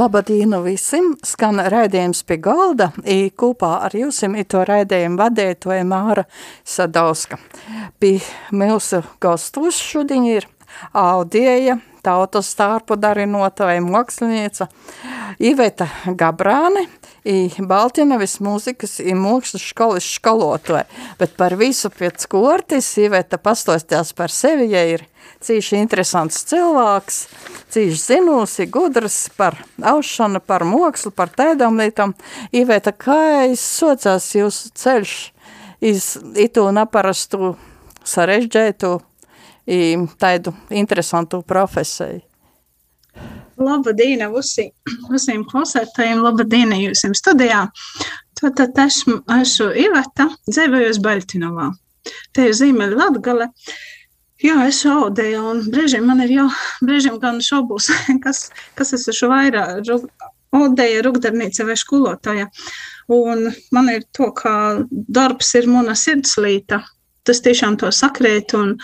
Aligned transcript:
Labadīnu 0.00 0.62
visiem, 0.64 1.10
skan 1.26 1.60
raidījums 1.68 2.22
pie 2.24 2.38
galda, 2.40 2.86
i 3.04 3.28
kopā 3.36 3.72
ar 3.84 3.92
jūsim 3.92 4.36
i 4.38 4.46
to 4.48 4.62
raidījumu 4.64 5.18
vadētoja 5.20 5.82
Māra 5.84 6.24
Sadauska. 6.64 7.36
Pie 8.00 8.14
mūsu 8.54 9.02
gastus 9.20 9.80
šodien 9.82 10.24
ir 10.30 10.46
Audieja, 10.96 11.76
tautas 12.06 12.48
stārpu 12.54 12.96
darinotāja 12.96 13.82
mākslinieca 13.84 14.70
Iveta 15.42 15.90
Gabrāne, 16.06 16.86
i 17.24 17.50
Baltinavis 17.58 18.38
mūzikas 18.40 18.98
i 19.02 19.14
mūkslas 19.16 19.64
školas 19.72 20.06
školotoja, 20.06 20.86
bet 21.20 21.36
par 21.36 21.56
visu 21.60 21.90
pēc 21.92 22.24
kortis 22.30 22.88
Iveta 23.00 23.38
pastostās 23.38 24.14
par 24.16 24.32
sevi, 24.32 24.70
ja 24.72 24.84
ir 24.94 25.04
cīši 25.44 25.80
interesants 25.80 26.42
cilvēks, 26.50 27.20
cīši 27.72 28.00
zinūsi, 28.00 28.68
gudrs 28.72 29.18
par 29.36 29.58
aušanu, 29.92 30.40
par 30.44 30.64
mokslu, 30.68 31.12
par 31.12 31.32
tēdām 31.36 31.80
lietām. 31.80 32.14
Iveta, 32.52 32.92
kā 32.92 33.46
izsocās 33.50 34.30
jūsu 34.36 34.72
ceļš 34.76 35.18
iz 35.92 36.10
itu 36.40 36.66
naparastu 36.76 37.54
sarežģētu 38.04 38.96
tādu 40.20 40.56
interesantu 40.72 41.44
profesiju? 41.46 42.29
Labdien, 43.60 44.22
visiem, 44.32 44.70
visiem 45.12 45.44
klausētājiem, 45.44 46.22
labdien, 46.24 46.72
jūsim 46.80 47.12
studijā. 47.16 47.66
Tātad 48.40 48.78
esmu, 48.80 49.18
esmu 49.36 49.68
Iveta, 49.76 50.30
dzīvojos 50.48 51.00
Baltinovā. 51.04 51.68
Te 52.32 52.48
ir 52.48 52.56
zīmēļa 52.56 52.96
Latgale. 52.96 53.50
Jā, 54.40 54.56
es 54.64 54.80
audēju, 54.88 55.42
un 55.50 55.60
brīžiem 55.68 56.06
man 56.08 56.22
ir 56.24 56.32
jau, 56.38 56.46
brīžiem 56.80 57.18
gan 57.20 57.42
šaubos, 57.44 57.90
kas, 58.24 58.46
kas 58.78 58.94
es 58.96 59.04
esmu 59.12 59.28
vairāk, 59.34 59.90
audēja, 60.56 61.04
rugdarnīca 61.04 61.68
vai 61.68 61.76
skolotāja. 61.76 62.48
Un 63.12 63.50
man 63.76 63.92
ir 63.92 64.06
to, 64.16 64.30
ka 64.32 64.54
darbs 64.88 65.52
ir 65.60 65.68
mana 65.68 65.92
sirdslīta, 65.98 66.80
tas 67.28 67.44
tiešām 67.44 67.76
to 67.82 67.92
sakrēt, 67.92 68.56
un, 68.56 68.78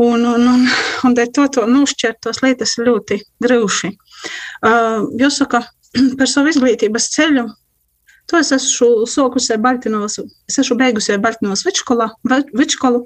un, 0.00 0.26
un, 0.26 0.48
un, 0.54 0.66
un 1.06 1.16
to, 1.20 1.46
to 1.52 1.66
nošķirt 1.68 2.22
tos 2.26 2.42
lietas 2.44 2.76
ļoti 2.80 3.20
grūši. 3.44 3.92
Uh, 4.64 5.08
jāsaka, 5.20 5.62
par 6.18 6.30
savu 6.30 6.52
izglītības 6.52 7.10
ceļu 7.16 7.48
To 8.30 8.38
es 8.38 8.52
esmu 8.54 9.08
sokusi 9.10 9.56
Baltinovas, 9.58 10.20
es 10.46 10.58
esmu 10.62 10.76
beigusi 10.78 11.16
Baltinovas 11.18 11.64
vidškolu, 11.66 13.00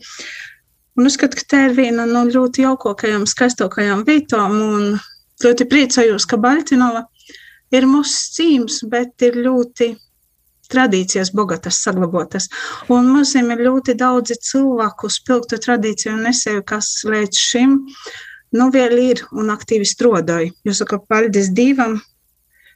Un 0.94 1.08
uzskatu, 1.08 1.40
ka 1.40 1.46
tā 1.50 1.60
ir 1.66 1.72
viena 1.74 2.04
no 2.06 2.22
ļoti 2.28 2.62
jaukākajām, 2.62 3.24
skaistākajām 3.26 4.04
vietām. 4.06 4.52
Ļoti 5.42 5.66
priecājos, 5.66 6.26
ka 6.30 6.38
Baltinova 6.38 7.08
ir 7.74 7.88
mūsu 7.90 8.36
cīms, 8.36 8.76
bet 8.92 9.24
ir 9.26 9.40
ļoti 9.42 9.90
tradīcijas 10.72 11.32
bogatas, 11.36 11.80
saglabotas. 11.84 12.48
Un 12.92 13.10
mums 13.12 13.34
ir 13.38 13.64
ļoti 13.66 13.96
daudzi 14.00 14.38
cilvēku 14.50 15.10
spilgtu 15.12 15.60
tradīciju 15.60 16.16
nesēju, 16.22 16.64
kas 16.66 16.96
līdz 17.08 17.42
šim 17.50 17.78
nu 18.54 18.70
vēl 18.74 18.98
ir 19.02 19.22
un 19.34 19.52
aktīvi 19.54 19.86
strodoja. 19.88 20.52
Jūs 20.66 20.82
sakat, 20.82 21.06
paldies 21.10 21.50
Dievam, 21.54 21.98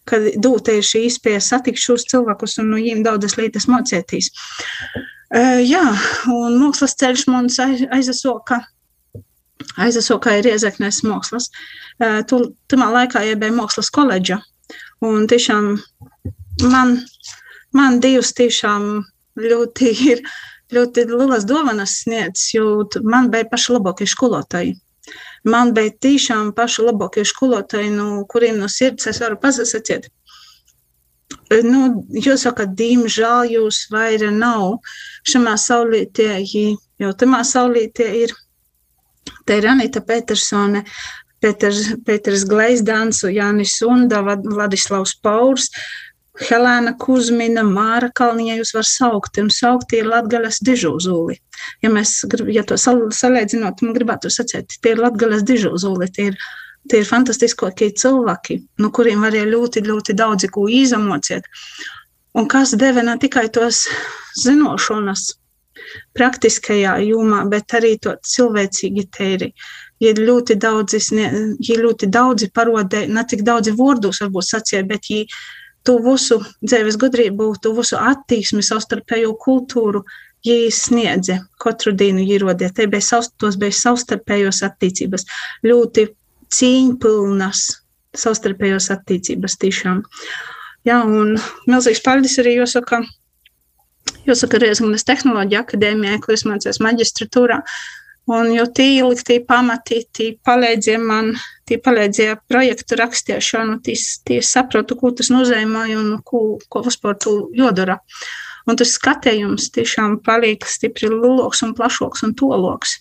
ka 0.09 0.20
dūta 0.41 0.75
ir 0.78 0.86
šī 0.86 1.05
iespēja 1.09 1.42
satikt 1.44 1.81
šos 1.83 2.06
cilvēkus 2.11 2.59
un 2.62 2.72
no 2.72 2.81
viņiem 2.81 3.05
daudzas 3.06 3.36
lietas 3.39 3.69
mocētīs. 3.70 4.33
Uh, 5.28 5.61
jā, 5.61 5.84
un 6.33 6.56
mākslas 6.62 6.97
ceļš 6.98 7.27
mums 7.28 7.59
aizasoka. 7.61 8.62
Aizasoka 9.78 10.32
ir 10.38 10.48
iezaknēs 10.54 11.03
mākslas. 11.06 11.50
Uh, 12.00 12.22
Tumā 12.25 12.88
laikā 12.94 13.27
iebēja 13.28 13.54
mākslas 13.54 13.93
koledža. 13.94 14.41
Un 15.04 15.28
tiešām 15.31 15.77
man, 16.72 16.97
man 17.76 18.00
divas 18.00 18.32
tiešām 18.36 18.90
ļoti 19.38 19.90
ir 20.12 20.22
ļoti 20.74 21.06
lielas 21.08 21.46
dāvanas 21.48 22.02
sniedz, 22.02 22.50
jo 22.52 22.84
man 23.04 23.30
bija 23.32 23.48
paši 23.48 23.74
labākie 23.76 24.08
skolotāji. 24.08 24.76
Man 25.48 25.72
bija 25.76 25.94
tiešām 26.04 26.52
paši 26.56 26.84
labākie 26.90 27.24
skolotāji, 27.24 27.94
no 27.94 28.24
kuriem 28.28 28.58
no 28.60 28.68
sirds 28.68 29.08
es 29.08 29.20
varu 29.22 29.38
pasakāt, 29.40 30.10
nu, 31.64 32.04
jūs 32.12 32.44
sakat, 32.44 32.74
diemžēl 32.76 33.54
jūs 33.54 33.86
vairs 33.92 34.34
nav 34.34 34.78
šajā 35.28 35.54
saulītē, 35.64 36.42
jo 37.00 37.14
tamā 37.16 37.40
saulītē 37.44 38.08
ir, 38.24 38.34
te 39.46 39.58
ir 39.60 39.68
Anita 39.70 40.04
Petersone, 40.04 40.84
Peters, 41.40 41.94
Peters 42.04 42.44
Gleizdāns, 42.48 43.22
Jānis 43.22 43.76
Sunda, 43.78 44.20
Vladislavs 44.26 45.14
Paurs, 45.22 45.68
Helēna 46.38 46.94
Kuzmina, 47.03 47.65
Māra 47.66 48.12
Kalniņa, 48.15 48.60
jūs 48.60 48.75
var 48.76 48.87
saukt, 48.87 49.41
un 49.43 49.50
saukt 49.50 49.93
ir 49.99 50.06
Latgaļas 50.06 50.60
dižūzūli. 50.69 51.34
Ja 51.82 51.91
mēs, 51.91 52.21
ja 52.54 52.62
to 52.66 52.78
salīdzinot, 52.78 53.82
man 53.82 53.97
gribētu 53.97 54.31
sacēt, 54.31 54.78
tie 54.82 54.94
ir 54.94 55.03
Latgaļas 55.03 55.44
dižūzūli, 55.48 56.10
tie 56.15 56.31
ir 56.32 56.41
Tie 56.88 57.03
ir 57.03 57.09
fantastiskākie 57.09 57.91
cilvēki, 58.00 58.54
no 58.81 58.88
kuriem 58.94 59.25
varēja 59.27 59.48
ļoti, 59.50 59.82
ļoti 59.84 60.15
daudz 60.16 60.47
ko 60.53 60.69
izamociet. 60.72 61.44
Un 62.38 62.48
kas 62.48 62.72
deva 62.81 63.03
ne 63.04 63.16
tikai 63.21 63.48
tos 63.53 63.82
zināšanas 64.41 65.27
praktiskajā 66.16 66.97
jomā, 67.04 67.43
bet 67.50 67.75
arī 67.77 67.97
to 68.03 68.15
cilvēcīgi 68.32 69.04
tēri. 69.15 69.50
Ja 70.00 70.15
ļoti 70.15 70.54
daudzi, 70.62 71.00
ja 71.19 71.78
ļoti 71.82 72.09
daudzi 72.15 72.48
parodē, 72.54 73.04
ne 73.10 73.25
tik 73.28 73.43
daudzi 73.47 73.75
vārdos 73.77 74.22
varbūt 74.22 74.48
sacīja, 74.48 74.84
bet 74.87 75.10
ja 75.10 75.25
to 75.87 75.99
visu 76.05 76.41
dzīves 76.62 76.99
gudrību, 77.00 77.53
to 77.62 77.72
visu 77.77 77.99
attieksmi, 78.00 78.65
savstarpējo 78.65 79.34
kultūru, 79.41 80.05
ja 80.47 80.56
sniedze 80.75 81.41
katru 81.61 81.93
dienu 81.97 82.22
ierodē, 82.22 82.71
te 82.75 82.87
bija, 82.91 83.21
tos 83.39 83.59
bija 83.61 83.75
savstarpējos 83.75 84.62
attiecības, 84.66 85.27
ļoti 85.66 86.09
cīņpilnas 86.55 87.65
savstarpējos 88.19 88.91
attiecības 88.94 89.59
tiešām. 89.62 90.03
Jā, 90.89 91.03
un 91.05 91.37
milzīgs 91.69 92.03
paldies 92.05 92.39
arī 92.41 92.56
jāsaka, 92.56 93.03
jāsaka 94.28 94.60
Riezganas 94.62 95.05
tehnoloģija 95.09 95.65
akadēmijai, 95.66 96.21
kur 96.25 96.37
es 96.37 96.47
mācījos 96.49 96.81
maģistratūrā. 96.84 97.60
Un 98.28 98.50
jo 98.53 98.66
tī 98.77 98.99
ilikti 98.99 99.39
pamati, 99.49 100.03
tī 100.12 100.27
palīdzēja 100.44 101.00
man, 101.00 101.31
tī 101.69 101.78
palīdzēja 101.81 102.34
projektu 102.50 102.99
rakstīšanu, 103.00 103.78
tī, 103.87 103.94
tī 104.28 104.43
sapratu, 104.44 104.99
ko 105.00 105.15
tas 105.16 105.31
nozīmē 105.33 105.87
un 105.97 106.11
ko, 106.28 106.43
ko 106.69 106.83
vispār 106.84 107.16
tu 107.25 107.39
jodara. 107.56 107.97
Un 108.69 108.77
tas 108.77 108.93
skatījums 108.99 109.71
tiešām 109.72 110.19
paliek 110.27 110.66
stipri 110.69 111.09
lielāks 111.09 111.65
un 111.65 111.72
plašāks 111.78 112.27
un 112.27 112.37
toloks. 112.37 112.99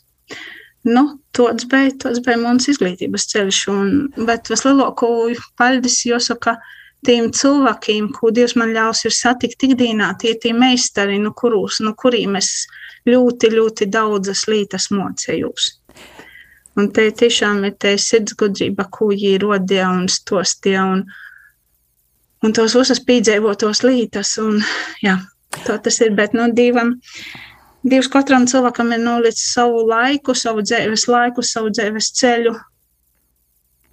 Nu, 0.88 1.04
tāds 1.36 1.68
bija, 1.68 1.92
tāds 2.00 2.24
bija 2.24 2.40
mans 2.40 2.70
izglītības 2.72 3.28
ceļš. 3.34 3.62
Un, 3.74 3.94
bet 4.30 4.48
vislielāko 4.48 5.10
paldies 5.60 6.00
jāsaka 6.08 6.56
tiem 7.04 7.34
cilvēkiem, 7.36 8.14
ko 8.16 8.32
Dievs 8.32 8.56
man 8.56 8.72
ļaus 8.76 9.04
ir 9.10 9.16
satikt 9.16 9.68
ikdienā, 9.68 10.14
tie 10.22 10.38
tie 10.40 10.54
meistari, 10.56 11.20
no, 11.20 11.34
kurus, 11.36 11.82
no 11.84 11.92
kuriem 12.00 12.40
es 12.40 12.54
ļoti, 13.08 13.52
ļoti 13.56 13.90
daudzas 13.94 14.46
lietas 14.52 14.90
mocējos. 14.94 15.72
Un 16.78 16.92
te 16.94 17.08
tiešām 17.10 17.64
ir 17.66 17.74
tā 17.82 17.96
sirdsgudrība, 17.98 18.86
ko 18.94 19.10
viņi 19.10 19.40
rodīja 19.42 19.90
un 19.90 20.06
stostīja, 20.12 20.84
un, 20.94 21.04
un 22.46 22.54
tos 22.54 22.78
visas 22.78 23.02
pīdzēvotos 23.02 23.82
lietas. 23.88 24.36
Un, 24.44 24.62
jā, 25.02 25.18
tā 25.64 25.80
tas 25.82 26.02
ir, 26.06 26.14
bet 26.20 26.38
no 26.38 26.52
divam. 26.54 26.98
Uh, 26.98 27.48
Dievs 27.88 28.10
katram 28.12 28.48
cilvēkam 28.50 28.90
ir 28.96 29.04
nolicis 29.04 29.54
savu 29.54 29.84
laiku, 29.88 30.34
savu 30.36 30.64
dzīves 30.66 31.06
laiku, 31.08 31.44
savu 31.46 31.70
dzīves 31.72 32.10
ceļu. 32.20 32.56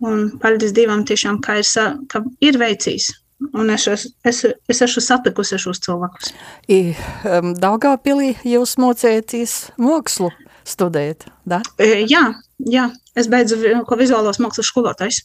Un 0.04 0.24
paldies 0.40 0.72
Dievam, 0.74 1.04
tiešām, 1.06 1.38
ka 1.44 1.60
ir, 1.60 1.68
ka 2.10 2.24
ir 2.42 2.58
veicis. 2.60 3.12
Un 3.52 3.70
es, 3.70 3.86
es, 3.88 4.06
es, 4.24 4.44
es 4.68 4.82
esmu 4.86 5.02
satikusi 5.02 5.58
šos 5.60 5.82
cilvēkus. 5.84 6.32
I, 6.70 6.94
um, 7.28 7.52
Daugavpilī 7.60 8.34
jūs 8.48 8.76
mocēties 8.80 9.56
mākslu 9.80 10.30
studēt, 10.64 11.26
da? 11.48 11.60
E, 11.78 12.04
jā, 12.08 12.24
jā, 12.58 12.88
es 13.18 13.28
beidzu 13.28 13.58
ko 13.88 13.98
vizuālos 14.00 14.40
mākslas 14.40 14.70
skolotājs. 14.72 15.22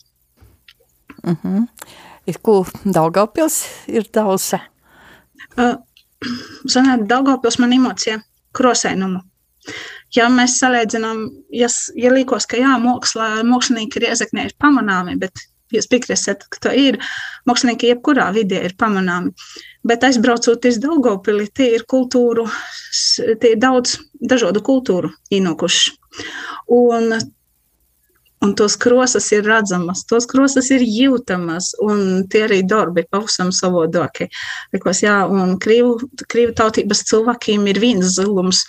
Uh. 1.24 1.36
-huh. 1.44 1.68
Ir, 2.28 2.38
ko 2.42 2.66
Daugavpils 2.86 3.64
ir 3.88 4.04
tausa? 4.12 4.60
Uh, 5.58 5.78
Sanāt, 6.68 7.08
Daugavpils 7.08 7.60
man 7.60 7.74
emocija 7.74 8.20
krosainumu. 8.52 9.22
Ja 10.16 10.28
mēs 10.34 10.58
salīdzinām, 10.60 11.30
ja, 11.54 11.68
ja 11.96 12.12
līkos, 12.12 12.48
ka 12.50 12.58
jā, 12.58 12.74
mākslā, 12.82 13.44
mākslinieki 13.46 14.02
ir 14.02 14.10
iezaknē 14.10 14.46
ir 14.48 14.56
pamanāmi, 14.60 15.16
bet 15.22 15.46
jūs 15.74 15.90
piekrītat, 15.92 16.46
ka 16.52 16.62
tā 16.68 16.76
ir, 16.78 17.00
mākslinieki 17.50 17.92
jebkurā 17.94 18.30
vidē 18.36 18.64
ir 18.68 18.76
pamanāmi. 18.80 19.34
Bet 19.88 20.04
aizbraucot 20.04 20.66
uz 20.68 20.80
Daugavpili, 20.84 21.48
tie 21.56 21.72
ir 21.78 21.86
kultūru, 21.90 22.48
tie 23.42 23.54
ir 23.54 23.60
daudz 23.62 23.98
dažādu 24.20 24.64
kultūru 24.66 25.14
ienākuši. 25.32 25.96
Un 26.76 27.14
un 28.42 28.56
tos 28.56 28.78
krosas 28.78 29.32
ir 29.36 29.44
redzamas, 29.44 30.06
tos 30.08 30.28
krosas 30.30 30.70
ir 30.72 30.84
jūtamas, 30.86 31.74
un 31.84 32.24
tie 32.32 32.46
arī 32.48 32.62
darbi 32.68 33.04
pavisam 33.12 33.52
savādāki. 33.56 34.30
Likos, 34.74 35.02
jā, 35.04 35.18
un 35.28 35.58
krīvu, 35.62 36.10
krīvu 36.32 36.56
tautības 36.58 37.04
cilvēkiem 37.10 37.68
ir 37.72 37.82
viens 37.84 38.16
zilums, 38.16 38.64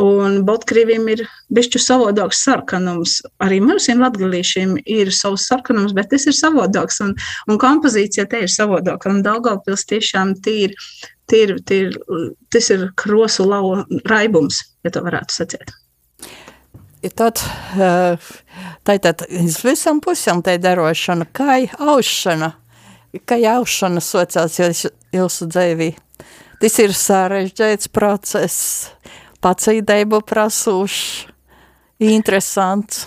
un 0.00 0.40
Baltkrieviem 0.48 1.08
ir 1.14 1.24
bišķu 1.54 1.80
savādāks 1.82 2.44
sarkanums. 2.44 3.20
Arī 3.42 3.62
mums, 3.64 3.88
latgalīšiem, 3.88 4.76
ir 4.84 5.12
savs 5.16 5.48
sarkanums, 5.48 5.96
bet 5.96 6.12
tas 6.12 6.28
ir 6.28 6.36
savādāks, 6.36 7.00
un, 7.04 7.16
un 7.48 7.60
kompozīcija 7.60 8.28
te 8.30 8.44
ir 8.44 8.52
savādāka, 8.52 9.10
un 9.10 9.24
Daugavpils 9.24 9.86
tiešām 9.88 10.36
tīri, 10.44 10.76
tīri, 11.30 11.60
tīri, 11.64 12.32
tas 12.52 12.72
ir 12.74 12.90
krosu 13.00 13.48
lauva 13.48 13.86
raibums, 14.10 14.64
ja 14.84 14.92
to 14.92 15.04
varētu 15.06 15.40
sacīt. 15.40 15.72
Tad, 17.00 17.40
tātad 18.84 19.22
uz 19.40 19.54
visam 19.64 20.02
pusēm 20.04 20.42
tai 20.44 20.58
darošana, 20.60 21.24
kā 21.32 21.62
aušana, 21.80 22.50
kā 23.24 23.38
aušana 23.54 24.02
socās 24.04 24.58
jūs, 24.60 24.82
jūsu 25.16 25.48
dzīvī. 25.48 25.94
Tas 26.60 26.76
ir 26.84 26.92
sarežģīts 26.92 27.88
process, 27.88 28.90
pacīdeibu 29.40 30.20
prasūšs, 30.28 31.30
interesants. 32.04 33.06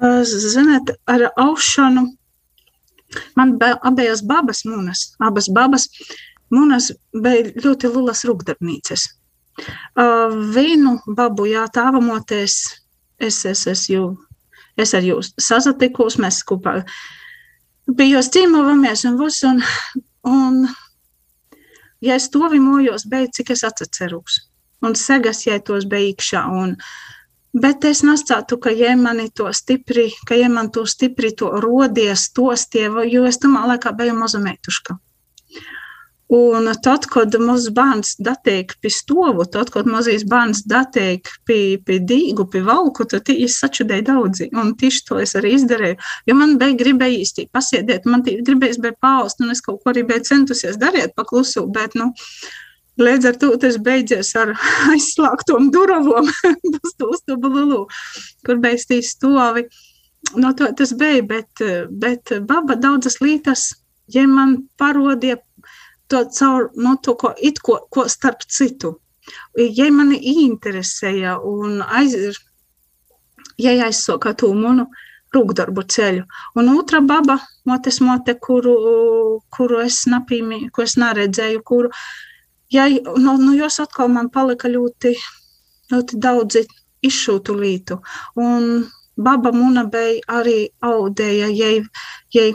Ziniet, 0.00 0.94
ar 1.04 1.28
aušanu 1.36 2.06
man 3.36 3.54
abijas 3.60 4.24
babas 4.24 4.64
munas, 4.64 5.10
abas 5.20 5.52
babas 5.52 5.88
munas 6.48 6.90
bija 7.12 7.52
ļoti 7.60 7.92
lulas 7.92 8.24
rūkdarbnīces. 8.24 9.08
Vienu 10.56 10.98
babu, 11.06 11.46
jā, 11.48 11.64
tāvamoties, 11.72 12.56
es, 13.18 13.44
es, 13.48 13.66
es, 13.66 13.86
jū, 13.90 14.10
es 14.76 14.92
ar 14.94 15.06
jūs 15.06 15.32
sazatikos, 15.40 16.18
mēs 16.20 16.42
kopā 16.44 16.82
bijos 17.86 18.30
cīmovamies 18.34 19.04
un 19.06 19.18
viss, 19.20 19.44
un, 19.46 19.62
un 20.26 20.66
ja 22.02 22.16
es 22.16 22.28
to 22.30 22.48
vimojos, 22.50 23.06
beidz, 23.10 23.36
cik 23.38 23.54
es 23.54 23.64
atceros. 23.64 24.40
Un 24.84 24.94
segas, 24.98 25.46
ja 25.46 25.58
tos 25.64 25.86
bija 25.88 26.10
iekšā, 26.10 26.42
un, 26.52 26.74
bet 27.56 27.86
es 27.88 28.02
nestātu, 28.04 28.58
ka 28.60 28.70
ja 28.74 28.92
mani 28.98 29.30
to 29.34 29.48
stipri, 29.54 30.10
ka 30.28 30.36
ja 30.36 30.50
man 30.52 30.70
to 30.70 30.84
stipri 30.86 31.32
to 31.32 31.48
rodies, 31.62 32.28
tos 32.36 32.66
tie, 32.68 32.90
jo 33.08 33.24
es 33.24 33.40
tamā 33.40 33.64
laikā 33.72 33.94
biju 33.96 34.18
maza 34.18 34.42
meituška. 34.42 34.98
Un 36.28 36.66
tad, 36.82 37.04
kad 37.06 37.34
mazs 37.38 37.68
bērns 37.70 38.16
datiek 38.18 38.72
pie 38.82 38.90
stovu, 38.90 39.44
tad, 39.46 39.70
kad 39.70 39.86
mazais 39.86 40.24
bērns 40.26 40.64
datiek 40.66 41.28
pie, 41.46 41.78
pie 41.86 42.00
dīgu, 42.02 42.48
pie 42.50 42.64
valku, 42.66 43.06
tad 43.06 43.30
es 43.30 43.60
sačudēju 43.62 44.06
daudzi. 44.08 44.48
Un 44.58 44.72
tieši 44.80 45.04
to 45.06 45.20
es 45.22 45.36
arī 45.38 45.54
izdarīju. 45.54 46.00
Jo 46.26 46.34
man 46.34 46.56
bija 46.58 46.74
gribēja 46.82 47.22
īsti 47.22 47.46
pasiedēt, 47.54 48.10
man 48.10 48.26
gribējās 48.26 48.82
bija 48.82 48.98
paust, 48.98 49.38
un 49.38 49.54
es 49.54 49.62
kaut 49.62 49.84
ko 49.84 49.94
arī 49.94 50.02
biju 50.08 50.26
centusies 50.26 50.80
darīt 50.82 51.14
paklusu, 51.14 51.62
bet, 51.70 51.94
nu, 51.94 52.10
līdz 52.98 53.30
ar 53.30 53.38
to 53.38 53.54
tas 53.62 53.78
beidzies 53.78 54.34
ar 54.42 54.56
aizslēgtom 54.96 55.70
durvīm 55.70 56.10
uz 56.82 56.94
to 56.98 57.38
lulu, 57.38 57.84
kur 58.42 58.62
beigas 58.66 58.90
tīs 58.90 59.14
stovi. 59.14 59.68
No 60.34 60.50
to 60.58 60.72
tas 60.74 60.90
bija, 60.98 61.22
bet, 61.22 61.66
bet 62.02 62.34
baba 62.50 62.74
daudzas 62.74 63.20
lītas, 63.22 63.76
ja 64.10 64.26
man 64.26 64.64
parodīja 64.74 65.38
to 66.08 66.24
caur 66.38 66.70
nu, 66.74 66.96
to, 67.02 67.14
ko, 67.14 67.32
it, 67.42 67.60
ko, 67.62 67.80
ko 67.90 68.06
starp 68.08 68.46
citu. 68.48 68.96
Ja 69.56 69.88
mani 69.90 70.20
interesēja 70.46 71.38
un 71.42 71.80
aiz, 71.82 72.14
ja 73.58 73.74
aizsoka 73.86 74.34
to 74.38 74.52
manu 74.54 74.86
rūkdarbu 75.34 75.82
ceļu. 75.90 76.24
Un 76.56 76.70
otra 76.76 77.00
baba, 77.04 77.38
motes 77.66 77.98
mote, 78.00 78.36
kuru, 78.40 78.76
kuru 79.52 79.82
es 79.84 80.04
napīmi, 80.10 80.68
ko 80.72 80.86
es 80.86 80.96
neredzēju, 81.00 81.62
kuru, 81.66 81.90
ja, 82.72 82.86
nu, 82.88 83.36
nu, 83.42 83.54
jos 83.58 83.80
atkal 83.82 84.12
man 84.12 84.30
palika 84.32 84.70
ļoti, 84.70 85.14
ļoti 85.92 86.20
daudzi 86.22 86.64
izšūtu 87.06 87.56
lītu. 87.58 87.98
Un 88.40 88.86
baba 89.16 89.52
muna 89.52 89.86
bija 89.90 90.38
arī 90.40 90.58
audēja, 90.84 91.50
jai, 91.50 91.80
jai, 92.34 92.50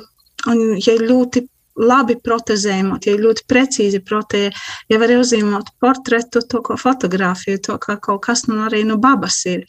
un 0.52 0.78
jai 0.80 0.98
ļoti 1.02 1.46
labi 1.82 2.18
protezējumot, 2.24 3.08
ja 3.08 3.18
ļoti 3.20 3.46
precīzi 3.50 4.02
protēja, 4.06 4.52
ja 4.92 5.00
var 5.02 5.14
uzzīmot 5.18 5.74
portretu, 5.82 6.44
to, 6.46 6.62
ko 6.66 6.78
fotografiju, 6.80 7.62
to, 7.66 7.78
ka 7.82 7.98
kaut 8.02 8.24
kas 8.28 8.46
nu 8.50 8.62
arī 8.68 8.84
nu 8.88 9.00
babas 9.02 9.42
ir. 9.50 9.66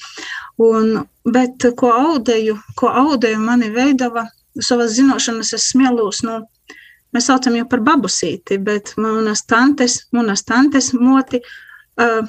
Un, 0.62 1.06
bet 1.25 1.67
ko 1.79 1.93
audēju, 1.97 2.59
ko 2.79 2.93
audēju 3.03 3.41
mani 3.43 3.73
veidava, 3.73 4.26
savas 4.61 4.97
zinošanas 4.99 5.55
es 5.56 5.70
smielos, 5.73 6.23
nu, 6.26 6.43
mēs 7.14 7.29
saucam 7.29 7.56
jau 7.56 7.67
par 7.69 7.82
babusīti, 7.85 8.61
bet 8.62 8.94
manas 9.00 9.44
tantes, 9.49 10.03
manas 10.12 10.44
tantes 10.49 10.93
moti 10.97 11.41
uh, 11.43 12.20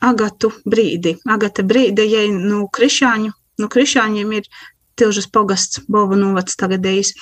agatu 0.00 0.52
brīdi. 0.68 1.16
Agata 1.28 1.64
brīdi, 1.66 2.08
ja 2.12 2.26
nu 2.32 2.66
krišāņu, 2.72 3.32
nu 3.60 3.68
krišāņiem 3.72 4.36
ir 4.38 4.48
Tilžas 5.00 5.28
pogasts, 5.32 5.80
Bova 5.88 6.18
novads 6.18 6.58
tagadējis. 6.60 7.14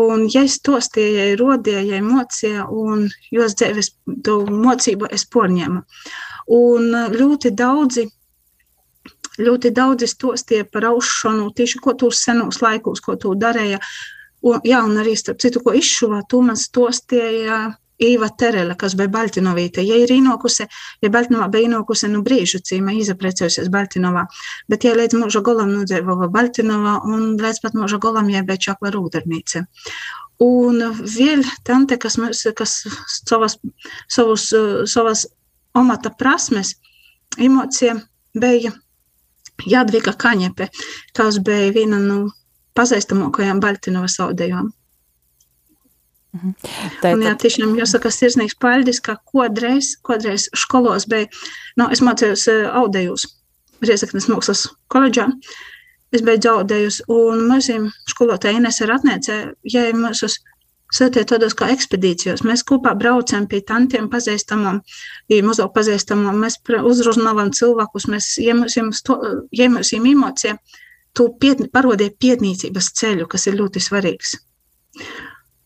Un, 0.00 0.26
ja 0.32 0.44
es 0.46 0.58
to 0.64 0.78
stījai 0.82 1.34
rodījai 1.38 2.00
mocija, 2.04 2.66
un 2.70 3.08
jos 3.34 3.56
dzēves 3.58 3.92
to 4.24 4.40
mocību 4.48 5.10
es 5.14 5.26
porņēmu. 5.34 5.82
Un 6.58 6.94
ļoti 7.12 7.52
daudzi, 7.52 8.06
ļoti 9.38 9.72
daudzi 9.76 10.08
stostie 10.08 10.62
par 10.64 10.88
aušanu, 10.92 11.50
tieši 11.56 11.82
ko 11.84 11.94
tu 11.98 12.12
senos 12.14 12.62
laikos, 12.64 13.02
ko 13.04 13.18
tu 13.20 13.34
darēja. 13.36 13.82
Un, 14.48 14.62
jā, 14.64 14.80
un 14.86 14.96
arī 15.02 15.16
starp 15.18 15.42
citu, 15.42 15.60
ko 15.64 15.74
izšuvā, 15.74 16.22
tu 16.30 16.40
man 16.46 16.56
stostīja 16.56 17.58
Īva 17.98 18.28
Terele, 18.38 18.76
kas 18.78 18.94
bija 18.98 19.10
Baltinovīte. 19.10 19.82
Ja 19.82 19.96
ir 19.98 20.12
īnokuse, 20.14 20.68
ja 21.02 21.10
Baltinovā 21.10 21.48
bija 21.50 21.66
īnokuse, 21.66 22.06
nu 22.12 22.22
brīžu 22.26 22.60
cīma 22.62 22.94
izaprecējusies 23.00 23.70
Baltinovā, 23.74 24.22
bet 24.70 24.86
ja 24.86 24.94
līdz 24.94 25.18
mūža 25.18 25.42
golam 25.42 25.72
nudzīvoja 25.74 26.30
Baltinovā 26.34 26.94
un 27.10 27.32
līdz 27.40 27.62
pat 27.64 27.74
mūža 27.74 27.98
golam 28.02 28.30
jai 28.30 28.44
bija 28.46 28.68
čakla 28.68 28.94
rūdarbnīca. 28.94 29.64
Un 30.46 30.78
vēl 31.18 31.42
tante, 31.66 31.98
kas, 31.98 32.14
kas 32.54 32.76
savas, 33.26 33.58
savus, 34.06 34.46
savas 34.86 35.26
omata 35.74 36.14
prasmes, 36.14 36.76
emocija 37.38 37.96
bija 38.38 38.70
Jadviga 39.66 40.14
Kaņepe, 40.14 40.68
kas 41.18 41.40
bija 41.42 41.72
viena 41.74 41.98
no 41.98 42.28
pazīstamākajām 42.78 43.58
Baltinovas 43.62 44.20
audējām. 44.22 44.70
Mhm. 46.36 46.52
Tā, 47.00 47.14
un, 47.14 47.24
jā, 47.24 47.32
tiešām 47.40 47.72
jāsaka 47.78 48.12
sirsnīgs 48.12 48.58
paļģis, 48.60 49.00
ka 49.06 49.16
kodreiz, 49.30 49.94
kodreiz 50.04 50.48
školos 50.56 51.08
bija, 51.08 51.30
nu, 51.80 51.88
es 51.94 52.04
mācījos 52.04 52.48
audējus 52.82 53.26
Riezaknes 53.80 54.26
mākslas 54.28 54.66
koledžā, 54.92 55.28
es 56.12 56.24
beidzu 56.26 56.50
audējus, 56.50 57.00
un 57.14 57.46
mūsim 57.48 57.88
skolotāja 58.10 58.58
Ines 58.58 58.80
ir 58.82 58.92
atnēcē, 58.92 59.38
ja 59.72 59.88
mēs 59.94 60.24
uz 60.26 60.40
Sētie 60.88 61.20
tādos 61.28 61.52
kā 61.52 61.66
ekspedīcijos. 61.68 62.40
Mēs 62.48 62.62
kopā 62.64 62.94
braucam 62.96 63.44
pie 63.48 63.58
tantiem 63.68 64.06
pazīstamām, 64.08 64.78
mazāk 65.44 65.74
pazīstamām, 65.74 66.38
mēs 66.40 66.56
uzrunājam 66.64 67.50
cilvēkus, 67.58 68.06
mēs 68.08 68.28
iemūsim 68.40 70.08
emocijām, 70.14 70.60
tu 71.12 71.28
piet, 71.42 71.66
parodie 71.76 72.08
pietnīcības 72.24 72.88
ceļu, 73.02 73.28
kas 73.28 73.44
ir 73.50 73.60
ļoti 73.60 73.84
svarīgs. 73.84 74.38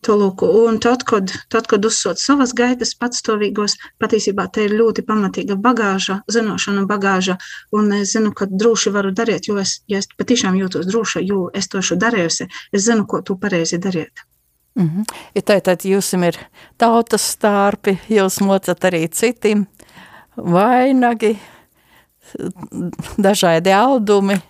Tolūku. 0.02 0.48
Un 0.66 0.80
tad, 0.82 1.04
kad, 1.06 1.30
tad, 1.52 1.68
kad 1.70 1.84
uzsot 1.86 2.18
savas 2.18 2.50
gaitas 2.58 2.90
patstāvīgos, 2.98 3.76
patiesībā 4.02 4.48
te 4.50 4.64
ir 4.66 4.74
ļoti 4.74 5.04
pamatīga 5.06 5.54
bagāža, 5.62 6.18
zināšana 6.26 6.82
bagāža, 6.90 7.36
un 7.70 7.92
es 8.00 8.16
zinu, 8.16 8.32
ka 8.34 8.48
droši 8.50 8.90
varu 8.96 9.12
darīt, 9.14 9.46
jo 9.46 9.60
es, 9.62 9.76
ja 9.86 10.02
es 10.02 10.10
patiešām 10.18 10.58
jūtos 10.58 10.90
droša, 10.90 11.22
jo 11.22 11.46
es 11.54 11.70
to 11.70 11.78
esmu 11.78 12.00
darījusi, 12.02 12.48
es 12.74 12.86
zinu, 12.88 13.06
ko 13.06 13.22
tu 13.22 13.38
pareizi 13.38 13.78
dariet. 13.78 14.26
Mm 14.74 14.88
-hmm. 14.88 15.04
Ja 15.34 15.42
tā 15.42 15.60
tad 15.60 15.84
jums 15.84 16.12
ir 16.12 16.38
tautas 16.78 17.36
stārpi, 17.36 17.98
jūs 18.08 18.40
mocat 18.40 18.84
arī 18.84 19.08
citiem 19.08 19.66
vainagi, 20.36 21.38
dažādi 23.18 23.70
audumi, 23.70 24.40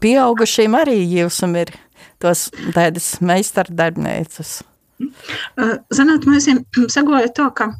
pieaugušiem 0.00 0.74
arī 0.74 1.18
jums 1.18 1.42
ir 1.42 1.83
tos 2.24 2.48
tādas 2.74 3.14
meistardarbnīcas? 3.24 4.62
Zināt, 5.94 6.26
mēs 6.30 6.48
sagoja 6.94 7.30
to, 7.34 7.48
ka 7.56 7.70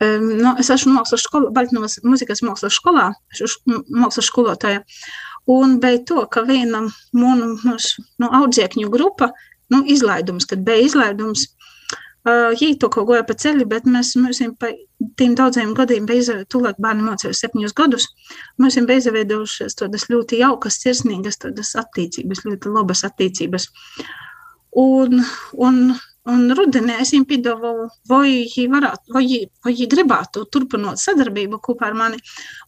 nu, 0.00 0.52
es 0.60 0.70
esmu 0.72 0.94
mākslas 0.98 1.24
skolā, 1.26 1.50
Baltinovas 1.56 1.98
muzikas 2.04 2.44
mākslas 2.44 2.76
skolā, 2.76 3.10
mākslas 3.88 4.28
skolotāja, 4.28 4.84
un 5.50 5.78
bija 5.82 6.02
to, 6.08 6.22
ka 6.30 6.44
viena 6.46 6.84
mūsu 7.16 8.04
nu, 8.20 8.30
audziekņu 8.42 8.92
grupa, 8.92 9.32
nu, 9.72 9.82
izlaidums, 9.90 10.48
kad 10.48 10.62
bija 10.66 10.84
izlaidums, 10.90 11.48
Uh, 11.48 11.75
Jī 12.26 12.72
to 12.80 12.88
kaut 12.90 13.06
goja 13.06 13.22
pa 13.26 13.36
ceļu, 13.38 13.68
bet 13.70 13.84
mēs, 13.86 14.16
mēs 14.18 14.40
pa 14.58 14.72
tiem 15.20 15.36
daudziem 15.38 15.74
gadiem 15.78 16.08
beidzot, 16.08 16.48
tūlāk 16.50 16.80
bērni 16.82 17.04
mācījās 17.06 17.42
septiņus 17.44 17.74
gadus, 17.78 18.08
mēs 18.58 18.74
esam 18.74 18.88
beizaveidojušies 18.88 19.78
tādas 19.78 20.08
ļoti 20.10 20.40
jaukas, 20.40 20.80
sirsnīgas, 20.82 21.38
tādas 21.44 21.70
attīcības, 21.78 22.42
ļoti 22.48 22.72
labas 22.74 23.04
attīcības. 23.06 23.68
Un, 24.82 25.22
un, 25.68 25.78
un 26.26 26.42
rudenī 26.58 26.98
es 27.00 27.14
viņiem 27.14 27.28
piedāvāju, 27.30 27.86
vai 28.10 28.24
viņi 28.42 28.66
varētu, 28.74 29.14
vai 29.14 29.24
viņi 29.70 29.88
gribētu 29.94 30.48
turpināt 30.50 30.98
sadarbību 31.04 31.62
kopā 31.62 31.92
ar 31.92 32.00
mani, 32.00 32.18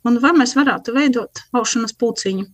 un 0.07 0.23
vai 0.23 0.37
mēs 0.39 0.55
varētu 0.61 0.95
veidot 0.95 1.43
aušanas 1.51 1.99
pulciņu. 1.99 2.47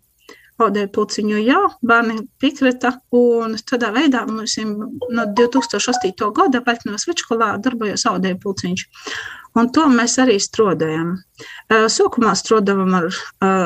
Audēja 0.63 0.87
puciņu, 0.95 1.39
jā, 1.43 1.61
bērni 1.83 2.21
piekrita, 2.39 2.93
un 3.19 3.57
tādā 3.67 3.91
veidā 3.95 4.21
mums 4.29 4.55
no 4.63 5.25
2008. 5.41 6.29
gada 6.37 6.61
Baltnevas 6.63 7.09
vidškolā 7.11 7.57
darbojas 7.65 8.07
audēja 8.07 8.39
puciņš. 8.45 8.85
Un 9.55 9.69
to 9.75 9.85
mēs 9.91 10.17
arī 10.19 10.41
strādājam. 10.43 11.13
Sākumā 11.71 12.33
strādājam 12.39 12.95
ar 12.99 13.07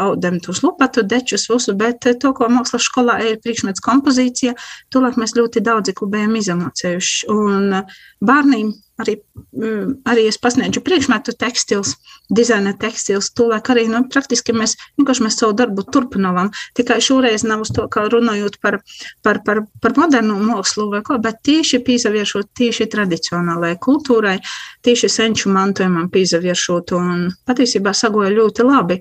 audēm 0.09 0.39
tos 0.45 0.61
lupatu, 0.65 1.05
dečus, 1.05 1.47
visu, 1.49 1.75
bet 1.79 2.05
to, 2.21 2.33
ko 2.37 2.49
mākslas 2.53 2.89
skolā 2.89 3.19
ir 3.25 3.41
priekšmets 3.45 3.85
kompozīcija, 3.85 4.57
tūlāk 4.93 5.17
mēs 5.21 5.37
ļoti 5.39 5.65
daudzi 5.65 5.97
klubējam 5.97 6.37
izamocējuši. 6.41 7.31
Un 7.33 7.81
bērniem 8.25 8.75
arī, 9.03 9.15
arī 10.09 10.27
es 10.29 10.39
pasniedzu 10.43 10.83
priekšmetu 10.85 11.35
tekstils, 11.39 11.95
dizaina 12.35 12.75
tekstils, 12.79 13.31
tūlēk 13.37 13.71
arī, 13.73 13.87
nu, 13.91 14.03
praktiski 14.11 14.55
mēs 14.57 14.75
vienkārši 14.99 15.25
mēs 15.25 15.39
savu 15.41 15.55
darbu 15.59 15.85
turpinām. 15.93 16.51
Tikai 16.77 16.99
šoreiz 17.05 17.45
nav 17.47 17.63
uz 17.65 17.73
to, 17.75 17.87
kā 17.93 18.07
runājot 18.11 18.59
par, 18.65 18.81
par, 19.27 19.43
par, 19.47 19.63
par 19.83 19.97
modernu 20.01 20.39
mākslu 20.43 20.89
vai 20.93 21.03
ko, 21.07 21.21
bet 21.23 21.41
tieši 21.47 21.83
pīzaviešot 21.87 22.51
tieši 22.59 22.89
tradicionālajai 22.91 23.79
kultūrai, 23.85 24.39
tieši 24.87 25.13
senču 25.13 25.53
mantojumam 25.79 26.11
pīzaviešot 26.11 26.93
un 26.97 27.29
patiesībā 27.47 27.93
sagoja 27.95 28.31
ļoti 28.31 28.65
labi. 28.67 28.99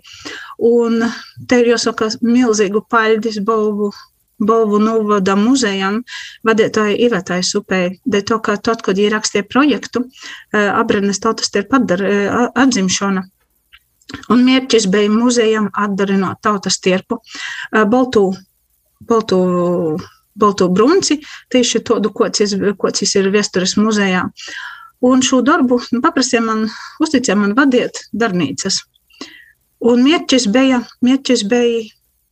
Un 0.60 1.01
te 1.48 1.62
ir 1.62 1.74
jāsaka 1.74 2.10
milzīgu 2.22 2.86
paļdis 2.89 3.41
balvu 3.43 3.91
Bolvu 4.38 4.77
novada 4.77 5.34
muzejam 5.34 6.03
vadītāja 6.46 6.93
Ivetai 7.07 7.39
Supei, 7.41 7.96
dēļ 8.05 8.22
to, 8.22 8.36
ka 8.38 8.53
tad, 8.62 8.84
kad 8.86 8.93
viņi 8.93 9.10
rakstīja 9.10 9.48
projektu, 9.50 10.03
Abrenes 10.53 11.17
tautas 11.17 11.50
ir 11.57 11.65
padara 11.65 12.51
atzimšana. 12.53 13.24
Un 14.29 14.46
mērķis 14.46 14.86
bija 14.93 15.10
muzejam 15.10 15.72
atdarinot 15.74 16.38
tautas 16.46 16.77
tierpu 16.77 17.17
Baltu, 17.89 18.27
Baltu, 19.10 19.41
Baltu 20.38 20.69
brunci, 20.69 21.17
tieši 21.50 21.81
tādu, 21.89 22.13
kods 22.13 22.46
ir 23.17 23.31
vēstures 23.34 23.74
muzejā. 23.81 24.22
Un 25.06 25.22
šo 25.22 25.44
darbu 25.46 25.77
nu, 25.94 26.01
paprasīja 26.01 26.42
man, 26.42 26.66
uzticēja 27.04 27.38
man 27.38 27.54
vadīt 27.58 28.08
darbnīcas. 28.18 28.80
Un 29.86 30.01
mērķis 30.08 30.48
bija, 30.50 30.82
mērķis 31.06 31.44
bija 31.51 31.84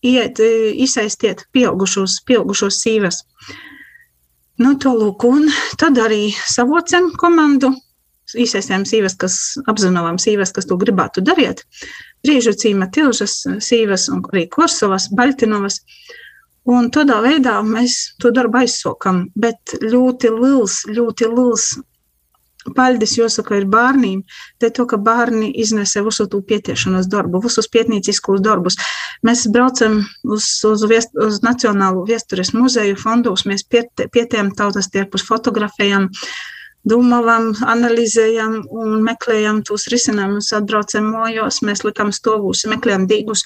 iet, 0.05 0.41
izsaistiet 0.85 1.45
pieaugušos, 1.53 2.21
pieaugušos 2.25 2.79
sīvas. 2.81 3.21
Nu, 4.61 4.73
to 4.81 4.95
lūk, 4.95 5.25
un 5.27 5.49
tad 5.77 5.99
arī 6.01 6.29
savocam 6.47 7.11
komandu, 7.19 7.73
iesaistām 8.33 8.85
sīvas, 8.87 9.17
kas 9.19 9.37
apzinām 9.69 10.17
sīvas, 10.21 10.53
kas 10.55 10.65
to 10.69 10.77
gribētu 10.81 11.21
darīt. 11.25 11.61
Brīžu 12.25 12.55
cīma 12.57 12.89
tilžas 12.93 13.43
sīvas 13.61 14.07
un 14.13 14.23
arī 14.31 14.47
korsovas, 14.49 15.09
baļtinovas. 15.13 15.81
Un 16.65 16.89
tādā 16.89 17.19
veidā 17.21 17.59
mēs 17.61 18.15
to 18.17 18.31
darbu 18.33 18.63
aizsokam, 18.63 19.27
bet 19.37 19.75
ļoti 19.83 20.31
liels, 20.33 20.79
ļoti 20.89 21.29
liels 21.29 21.67
Paļdis 22.73 23.17
jāsaka 23.19 23.59
ir 23.59 23.67
bērniem, 23.69 24.23
te 24.61 24.71
to, 24.73 24.87
ka 24.89 24.97
bērni 24.97 25.51
iznese 25.61 26.01
visu 26.05 26.25
to 26.31 26.41
pietiešanos 26.41 27.09
darbu, 27.11 27.43
visus 27.43 27.69
pietnīciskos 27.69 28.41
darbus. 28.45 28.79
Mēs 29.25 29.45
braucam 29.53 29.99
uz, 30.23 30.47
uz, 30.65 30.85
viest, 30.89 31.13
uz 31.13 31.43
Nacionālo 31.45 32.05
viestures 32.09 32.55
muzeju 32.57 32.97
fondus, 32.97 33.45
mēs 33.45 33.67
piet, 33.69 33.91
pietiem 34.11 34.49
tautas 34.57 34.89
tierpus 34.89 35.25
fotografējam, 35.27 36.09
domājam, 36.89 37.51
analizējam 37.69 38.57
un 38.73 38.97
meklējam 39.05 39.61
tos 39.65 39.87
risinājumus, 39.93 40.51
atbraucam 40.57 41.11
mojos, 41.13 41.61
mēs 41.65 41.85
likam 41.85 42.11
stovus, 42.13 42.65
meklējam 42.69 43.05
dīgus, 43.09 43.45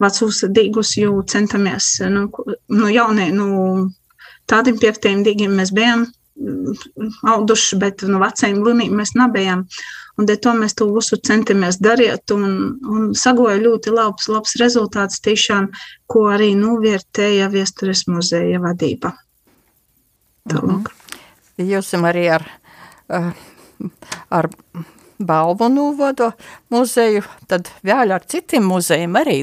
vecus 0.00 0.42
dīgus, 0.56 0.96
jo 1.00 1.20
centamies, 1.28 1.98
nu, 2.12 2.28
nu 2.72 2.92
jaunie, 2.92 3.30
nu, 3.36 3.88
tādiem 4.48 4.80
piektiem 4.80 5.24
dīgiem 5.24 5.56
mēs 5.60 5.72
bijām 5.76 6.08
auduši, 7.34 7.78
bet 7.80 8.04
no 8.08 8.20
vecajiem 8.22 8.62
līnijiem 8.64 8.96
mēs 9.00 9.14
nebijām. 9.18 9.64
Un 10.18 10.28
to 10.28 10.52
mēs 10.54 10.76
to 10.78 10.86
visu 10.94 11.18
centamies 11.18 11.80
darīt, 11.82 12.30
un, 12.30 12.44
un 12.86 13.14
sagoja 13.18 13.56
ļoti 13.58 13.94
labs, 13.94 14.28
labs 14.30 14.54
rezultāts 14.60 15.22
tiešām, 15.24 15.72
ko 16.06 16.28
arī 16.30 16.52
novērtēja 16.58 17.50
Viestures 17.50 18.04
muzeja 18.06 18.60
vadība. 18.62 19.16
Tālāk. 20.50 20.90
Mhm. 20.90 21.70
Jūs 21.70 21.92
arī 21.98 22.28
ar, 22.34 22.46
eh, 23.08 23.32
ar 24.30 24.50
balvu 25.18 25.68
novado 25.70 26.32
muzeju, 26.70 27.22
tad 27.46 27.70
vēl 27.82 28.14
ar 28.14 28.24
citiem 28.26 28.66
muzejiem 28.66 29.14
arī. 29.18 29.42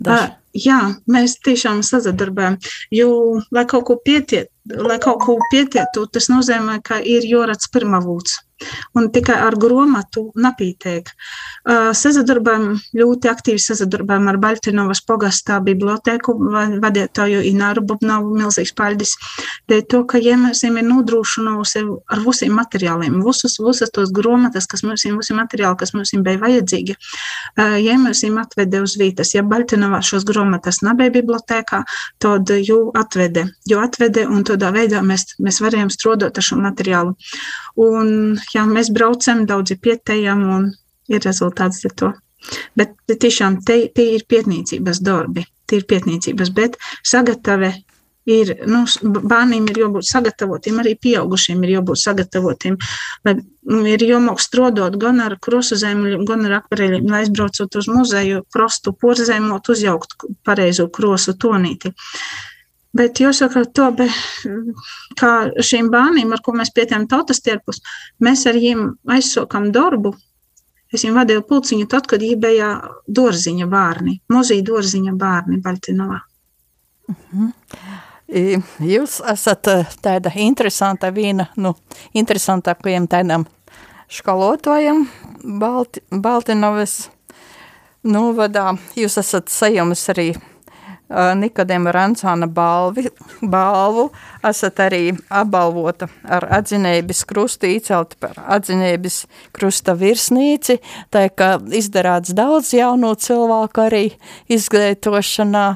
Daži. 0.00 0.34
Jā, 0.58 0.78
mēs 1.06 1.36
tiešām 1.44 1.82
sadarbojamies, 1.84 2.70
jo, 2.90 3.40
lai 3.52 3.64
kaut 3.68 3.84
ko 3.86 3.98
pietiek, 4.00 4.48
lai 4.68 4.98
kaut 5.02 5.22
ko 5.24 5.38
pietietu, 5.52 6.06
tas 6.12 6.28
nozīmē, 6.32 6.80
ka 6.84 7.00
ir 7.00 7.26
jāredz 7.28 7.70
pirmā 7.72 8.02
vūts 8.04 8.38
un 8.98 9.08
tikai 9.14 9.36
ar 9.48 9.56
grāmatu 9.60 10.28
napītēk. 10.38 11.12
Uh, 11.68 11.90
sazadarbojam, 11.96 12.76
ļoti 12.96 13.30
aktīvi 13.30 13.62
sazadarbojam 13.62 14.28
ar 14.30 14.38
Baltinovas 14.42 15.02
pogastā 15.06 15.58
biblioteku 15.64 16.34
vadītāju 16.82 17.42
Ināru 17.48 17.84
Bubnavu, 17.86 18.34
milzīgs 18.38 18.74
paļdis. 18.78 19.14
Dēļ 19.70 19.84
to, 19.92 20.02
ka 20.08 20.20
jēmēsim 20.22 20.78
ir 20.80 20.86
nodrošinājusi 20.88 21.84
ar 22.14 22.22
visiem 22.24 22.54
materiāliem, 22.58 23.20
visus, 23.24 23.58
visas 23.62 23.92
tos 23.94 24.12
grāmatas, 24.14 24.68
kas 24.70 24.84
mums 24.86 25.04
ir, 25.06 25.16
visi 25.18 25.36
materiāli, 25.36 25.78
kas 25.80 25.94
mums 25.96 26.14
bija 26.24 26.40
vajadzīgi, 26.42 26.96
jēmēsim 27.58 28.38
atvede 28.40 28.82
uz 28.84 28.96
vītas. 29.00 29.34
Ja 29.36 29.44
Baltinovā 29.46 30.00
šos 30.04 30.26
grāmatas 30.28 30.82
nebija 30.86 31.14
bibliotēkā, 31.18 31.82
tad 32.22 32.52
jū 32.56 32.80
atvede, 32.98 33.48
jū 33.68 33.80
atvede 33.82 34.26
un 34.28 34.44
tādā 34.48 34.72
veidā 34.74 35.02
mēs, 35.04 35.34
mēs 35.42 35.60
varējām 35.64 35.92
strādāt 35.94 36.40
ar 36.40 36.48
šo 36.48 36.60
materiālu. 36.62 37.14
Un 37.78 38.38
jā, 38.54 38.64
mēs 38.68 38.92
braucam, 38.94 39.44
daudzi 39.48 39.78
pietējam 39.82 40.44
un 40.56 40.70
ir 41.08 41.24
rezultāts 41.24 41.84
ar 41.88 41.94
to. 42.00 42.12
Bet 42.78 42.94
tiešām 43.08 43.60
te 43.66 43.80
ir 43.82 44.24
pietnīcības 44.30 45.02
darbi, 45.04 45.44
tie 45.66 45.80
ir 45.80 45.88
pietnīcības, 45.90 46.52
bet 46.54 46.78
sagatave 47.02 47.74
ir, 48.28 48.52
nu, 48.68 48.82
bērniem 49.02 49.68
ir 49.72 49.80
jābūt 49.82 50.08
sagatavotiem, 50.08 50.80
arī 50.82 50.94
pieaugušiem 51.00 51.64
ir 51.64 51.74
jābūt 51.78 52.02
sagatavotiem, 52.02 52.76
lai 53.26 53.36
ir 53.94 54.04
jāmāk 54.04 54.42
strodot 54.42 54.96
gan 55.00 55.22
ar 55.24 55.38
krosuzēm, 55.44 56.04
gan 56.28 56.46
ar 56.48 56.58
akvarēļiem, 56.60 57.08
lai 57.10 57.24
aizbraucot 57.24 57.80
uz 57.80 57.88
muzeju, 57.90 58.44
prostu 58.54 58.94
porzēmot, 58.94 59.72
uzjaukt 59.74 60.28
pareizo 60.46 60.88
krosu 60.92 61.36
tonīti. 61.40 61.94
Bet 62.96 63.20
jāsaka, 63.20 63.66
to, 63.76 63.90
be, 63.92 64.06
kā 65.20 65.32
šīm 65.60 65.90
bērniem, 65.92 66.32
ar 66.32 66.40
ko 66.44 66.54
mēs 66.56 66.72
pietām 66.74 67.04
tautas 67.10 67.42
tirpus, 67.44 67.82
mēs 68.24 68.46
ar 68.48 68.56
viņiem 68.56 68.86
aizsokam 69.12 69.68
darbu. 69.74 70.14
Es 70.88 71.04
viņiem 71.04 71.18
vadīju 71.20 71.44
pulciņu 71.50 71.86
tad, 71.92 72.06
kad 72.08 72.22
viņi 72.24 72.38
bija 72.40 72.70
dārziņa 73.12 73.68
bērni, 73.68 74.18
mazie 74.32 74.62
dārziņa 74.64 75.12
bērni 75.20 75.60
Baltinovā. 75.64 76.22
Uh 77.08 77.14
mhm. 77.14 77.48
-huh. 77.48 77.96
Jūs 78.84 79.22
esat 79.24 79.68
tāda 80.04 80.28
interesanta 80.36 81.08
viena, 81.08 81.46
nu, 81.56 81.72
interesantākajiem 82.12 83.06
tādam 83.08 83.46
skolotājiem 84.12 85.06
Balti, 85.58 86.02
Baltinovas 86.12 87.06
novadā. 88.04 88.74
Jūs 89.00 89.16
esat 89.22 89.48
sajumis 89.48 90.04
arī 90.12 90.26
Nikodēma 91.08 91.92
Rancāna 91.94 92.44
balvi, 92.52 93.06
balvu, 93.40 94.10
esat 94.44 94.82
arī 94.84 95.14
apbalvota 95.32 96.10
ar 96.28 96.44
atzinēbis 96.58 97.22
krustu, 97.28 97.70
īcelt 97.78 98.18
par 98.20 98.36
atzinēbis 98.58 99.22
krusta 99.56 99.94
virsnīci, 99.96 100.76
tā 101.08 101.30
ka 101.32 101.54
izdarāts 101.72 102.36
daudz 102.36 102.74
jaunu 102.76 103.14
cilvēku 103.16 103.86
arī 103.86 104.04
izglītošanā. 104.52 105.66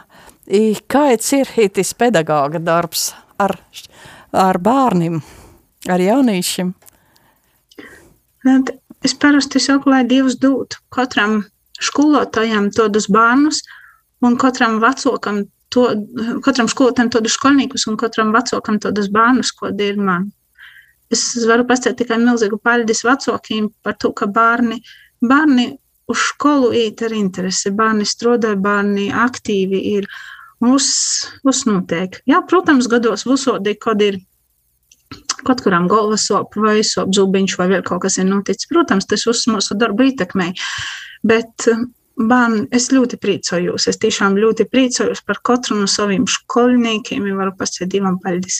Kāds 0.92 1.32
ir 1.32 1.48
hitis 1.56 1.94
pedagoga 1.96 2.60
darbs 2.60 3.14
ar, 3.40 3.56
ar 4.36 4.60
bērniem, 4.60 5.22
ar 5.88 6.08
jaunīšiem? 6.10 6.74
Es 9.02 9.14
parasti 9.16 9.62
saku, 9.62 9.90
lai 9.90 10.04
Dievs 10.04 10.36
dod 10.42 10.76
katram 10.92 11.40
skolotājam 11.82 12.68
tādus 12.74 13.08
bērnus, 13.10 13.62
un 14.22 14.36
katram 14.40 14.78
vecākam, 14.82 15.42
to, 15.72 15.88
katram 16.44 16.70
skolotājam 16.70 17.10
tādus 17.16 17.36
skolniekus 17.38 17.86
un 17.90 17.98
katram 18.00 18.32
vecākam 18.34 18.78
tādus 18.82 19.10
bērnus, 19.12 19.52
ko 19.56 19.72
ir 19.72 20.00
man. 20.00 20.30
es 21.12 21.44
varu 21.44 21.66
pastāstīt 21.68 21.98
tikai 22.00 22.16
milzīgu 22.22 22.56
paļģis 22.64 23.04
vecākiem 23.04 23.68
par 23.84 23.98
to, 24.00 24.12
ka 24.16 24.26
bērni, 24.26 24.78
bērni 25.20 25.66
uz 26.08 26.22
skolu 26.30 26.72
iet 26.72 27.02
ar 27.04 27.12
interesi, 27.12 27.70
bērni 27.70 28.06
strādāja, 28.08 28.56
bērni 28.56 29.10
aktīvi 29.12 29.82
ir. 29.96 30.08
Uz, 30.62 30.86
uz 31.42 31.64
notiek. 31.66 32.20
Jā, 32.30 32.38
protams, 32.46 32.86
gados 32.86 33.24
visodi, 33.26 33.72
kad 33.82 33.98
ir 33.98 34.20
kaut 35.42 35.62
kurām 35.64 35.88
galvas 35.90 36.28
sāpes 36.28 36.62
vai 36.62 36.76
sāpes 36.86 37.18
zubiņš 37.18 37.56
vai 37.58 37.66
vēl 37.72 37.82
kaut 37.86 38.04
kas 38.04 38.20
ir 38.22 38.28
noticis. 38.28 38.68
Protams, 38.70 39.08
tas 39.10 39.26
uz 39.26 39.42
mūsu 39.50 39.74
darbu 39.78 40.06
ietekmē. 40.06 40.52
Bet 41.26 41.66
bērni, 42.16 42.66
es 42.74 42.90
ļoti 42.92 43.18
priecājos. 43.22 43.86
Es 43.90 43.98
tiešām 44.02 44.36
ļoti 44.40 44.66
priecājos 44.70 45.22
par 45.26 45.40
katru 45.44 45.78
no 45.80 45.88
saviem 45.90 46.26
skolniekiem. 46.28 47.26
Ja 47.28 47.38
varu 47.38 47.52
pasakāt 47.58 47.92
divam 47.94 48.18
paļdis. 48.22 48.56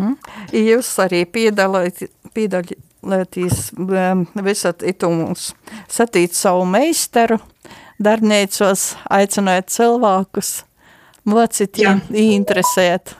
Mm. 0.00 0.16
Jūs 0.56 0.88
arī 1.04 1.20
piedalāties 1.28 3.56
um, 3.76 4.24
visat 4.46 4.78
itūmus, 4.86 5.50
satīt 5.92 6.32
savu 6.38 6.64
meistaru 6.68 7.38
darbnīcos, 8.00 8.94
aicinot 9.12 9.68
cilvēkus, 9.68 10.54
mocīt, 11.28 11.82
interesēt 12.16 13.14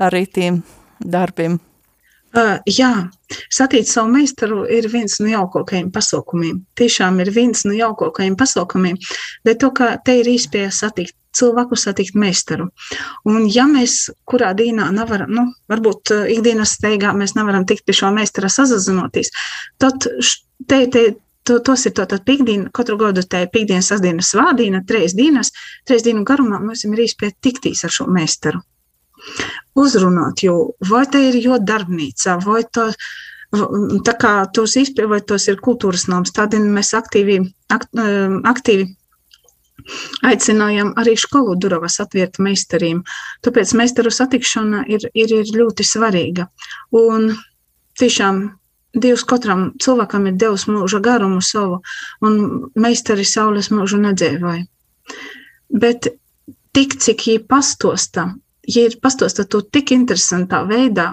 arī 0.00 0.26
tiem 0.28 0.62
darbiem. 1.00 1.56
Uh, 2.30 2.60
jā, 2.70 3.10
satikt 3.50 3.88
savu 3.90 4.12
meistaru 4.14 4.60
ir 4.70 4.86
viens 4.92 5.16
no 5.18 5.26
jaukākajiem 5.26 5.88
pasaukumiem. 5.90 6.60
Tiešām 6.78 7.18
ir 7.24 7.32
viens 7.34 7.64
no 7.66 7.74
jaukākajiem 7.74 8.36
pasaukumiem, 8.38 9.00
bet 9.46 9.58
to, 9.64 9.72
ka 9.74 9.96
te 10.06 10.20
ir 10.20 10.30
īspēja 10.30 10.68
satikt 10.70 11.16
cilvēku, 11.34 11.74
satikt 11.74 12.14
meistaru. 12.14 12.68
Un 13.26 13.48
ja 13.50 13.66
mēs 13.70 14.12
kurā 14.30 14.52
dienā 14.54 14.86
nevaram, 14.94 15.34
nu, 15.34 15.46
varbūt 15.70 16.14
ikdienas 16.36 16.76
steigā 16.78 17.10
mēs 17.18 17.34
nevaram 17.34 17.66
tikt 17.66 17.86
pie 17.88 17.98
šo 17.98 18.12
meistara 18.14 18.50
sazazinoties, 18.52 19.34
tad 19.82 20.06
te, 20.06 20.80
te, 20.86 21.04
to, 21.42 21.58
tos 21.66 21.86
ir 21.90 21.98
tātad 21.98 22.22
piekdiena, 22.26 22.70
katru 22.74 22.98
gadu 23.00 23.26
te 23.26 23.42
ir 23.42 23.50
piekdiena, 23.50 23.82
sasdiena, 23.82 24.22
svādiena, 24.22 24.84
trīs 24.86 25.18
dienas, 25.18 25.50
trīs 25.82 26.06
dienu 26.06 26.22
garumā 26.26 26.62
mums 26.62 26.86
ir 26.86 27.06
īspēja 27.08 27.40
tiktīs 27.42 27.86
ar 27.86 27.98
šo 27.98 28.06
meistaru 28.10 28.62
uzrunāt, 29.78 30.44
jo 30.46 30.74
vai 30.90 31.04
te 31.10 31.22
ir 31.30 31.40
jo 31.42 31.58
darbnīca, 31.58 32.38
vai 32.44 32.62
to, 32.72 32.90
tā 34.06 34.14
kā 34.20 34.34
tos 34.54 34.76
izpildītos 34.80 35.48
ir 35.50 35.60
kultūras 35.64 36.06
nams, 36.10 36.32
tādēļ 36.36 36.70
mēs 36.76 36.94
aktīvi, 36.98 37.40
akt, 37.72 37.90
um, 37.98 38.40
aktīvi 38.48 38.88
aicinājām 40.26 40.92
arī 41.00 41.16
skolu 41.18 41.56
durvis 41.56 41.98
atvērt 42.02 42.38
meistariem. 42.42 43.02
Tāpēc 43.44 43.74
meistaru 43.78 44.12
satikšana 44.12 44.84
ir, 44.92 45.06
ir, 45.14 45.32
ir 45.40 45.52
ļoti 45.56 45.86
svarīga. 45.86 46.48
Un 46.96 47.30
tiešām 48.00 48.48
Dievs 48.90 49.22
katram 49.22 49.68
cilvēkam 49.78 50.24
ir 50.26 50.34
devis 50.34 50.64
mūža 50.66 50.98
garumu 50.98 51.38
savu, 51.46 51.76
un 52.26 52.70
meistari 52.74 53.22
saules 53.22 53.68
mūžu 53.70 54.00
nedzēvoja. 54.02 54.64
Bet 55.70 56.08
tik, 56.74 56.96
cik 56.98 57.22
viņi 57.28 57.44
pastosta 57.46 58.26
ja 58.70 58.86
ir 58.88 58.96
pastāstīta 59.02 59.48
to 59.54 59.60
tik 59.76 59.92
interesantā 59.96 60.62
veidā, 60.68 61.12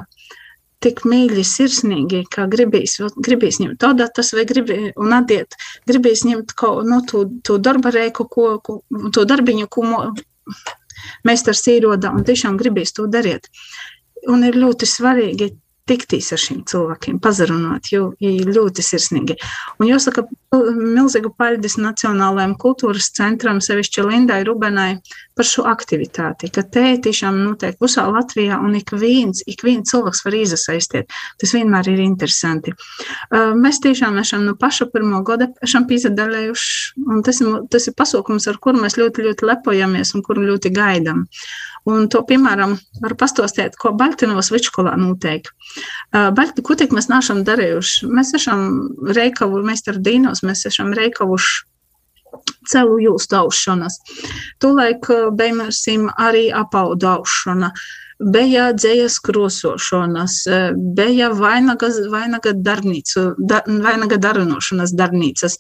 tik 0.83 1.03
mīļi, 1.09 1.43
sirsnīgi, 1.47 2.23
kā 2.33 2.45
gribīs, 2.51 2.97
gribīs 3.25 3.59
ņemt 3.63 3.79
tādas 3.81 4.33
vai 4.37 4.45
gribīs, 4.49 4.91
un 5.01 5.15
atdiet, 5.17 5.57
gribīs 5.89 6.23
ņemt 6.27 6.53
no 6.61 6.73
nu, 6.91 6.99
to, 7.09 7.25
to 7.43 7.57
darba 7.57 7.91
reiku, 7.95 8.27
ko, 8.29 8.49
ko, 8.61 8.81
to 9.13 9.25
darbiņu, 9.25 9.69
ko 9.73 9.85
mo, 9.87 10.03
meistars 11.27 11.65
īroda, 11.71 12.13
un 12.13 12.27
tiešām 12.27 12.59
gribīs 12.61 12.93
to 12.93 13.07
darīt. 13.09 13.49
Un 14.27 14.43
ir 14.45 14.57
ļoti 14.57 14.89
svarīgi 14.89 15.51
tiktīs 15.87 16.31
ar 16.35 16.41
šiem 16.41 16.63
cilvēkiem, 16.67 17.21
pazarunāt, 17.23 17.91
jo 17.93 18.11
viņi 18.21 18.47
ļoti 18.57 18.85
sirsnīgi. 18.85 19.37
Un 19.81 19.89
jāsaka, 19.89 20.25
milzīgu 20.53 21.33
paļģis 21.37 21.77
Nacionālajiem 21.81 22.55
kultūras 22.61 23.11
centram, 23.15 23.61
sevišķi 23.63 24.05
Lindai 24.07 24.43
Rubenai, 24.47 24.91
par 25.37 25.45
šo 25.45 25.67
aktivitāti, 25.69 26.49
ka 26.53 26.63
te 26.65 26.85
tiešām 27.03 27.37
notiek 27.43 27.77
visā 27.83 28.07
Latvijā 28.09 28.57
un 28.63 28.73
ik 28.79 28.93
viens, 28.97 29.43
ik 29.45 29.61
viens 29.65 29.91
cilvēks 29.91 30.23
var 30.25 30.37
izasaistīt. 30.39 31.13
Tas 31.37 31.53
vienmēr 31.53 31.91
ir 31.93 32.01
interesanti. 32.01 32.73
Mēs 33.31 33.81
tiešām 33.83 34.17
esam 34.23 34.47
no 34.47 34.55
paša 34.57 34.89
pirmo 34.93 35.21
gada 35.27 35.51
esam 35.65 35.85
piedalējuši, 35.89 37.05
un 37.05 37.23
tas 37.27 37.41
ir, 37.43 37.53
tas 37.71 37.89
ir 37.89 37.97
pasaukums, 37.97 38.49
ar 38.49 38.57
kuru 38.63 38.81
mēs 38.81 38.97
ļoti, 38.99 39.27
ļoti 39.29 39.51
lepojamies 39.51 40.15
un 40.17 40.25
kuru 40.25 40.47
ļoti 40.49 40.73
gaidām. 40.73 41.27
Un 41.87 42.09
to, 42.11 42.19
piemēram, 42.27 42.75
var 42.99 43.15
pastāstīt, 43.19 43.77
ko 43.79 43.93
Baltinovas 43.95 44.51
viduskolā 44.51 44.97
notiek. 44.99 45.47
Balti, 46.11 46.63
ko 46.65 46.75
tik 46.79 46.91
mēs 46.95 47.07
neesam 47.11 47.45
darījuši? 47.47 48.09
Mēs 48.11 48.33
esam 48.35 48.67
Reikavu, 49.15 49.61
mēs 49.63 49.85
ar 49.87 50.01
Dīnos, 50.03 50.43
mēs 50.43 50.65
esam 50.67 50.91
Reikavuši 50.97 51.63
celu 52.67 52.97
jūstu 53.01 53.39
aušanas. 53.39 54.01
Tūlaik 54.61 55.07
beimērsim 55.37 56.09
arī 56.19 56.49
apaudu 56.55 57.09
aušana. 57.13 57.71
Bija 58.17 58.71
dzējas 58.73 59.19
krosošanas, 59.21 60.39
bija 60.97 61.29
vainaga, 61.37 61.91
vainaga 62.09 62.55
darbnīcu, 62.65 63.27
da, 63.37 63.61
vainaga 63.67 64.17
darinošanas 64.17 64.95
darbnīcas. 64.97 65.59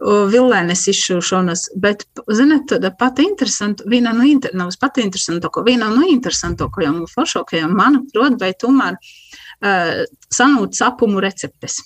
Vilēnes 0.00 0.86
izšūšanas, 0.90 1.68
bet, 1.78 2.04
ziniet, 2.34 2.64
tāda 2.72 2.90
pati 2.98 3.26
interesanta, 3.28 3.84
viena 3.86 4.14
no, 4.16 4.24
inter, 4.26 4.50
nav 4.58 4.72
pati 4.80 5.04
interesantāko, 5.04 5.62
viena 5.66 5.90
no 5.92 6.02
interesantākajām 6.08 7.02
un 7.04 7.10
foršākajām, 7.10 7.76
manuprāt, 7.78 8.38
vai 8.40 8.50
tomēr 8.58 8.98
uh, 8.98 10.02
sanūt 10.34 10.78
sapumu 10.80 11.22
receptes. 11.22 11.78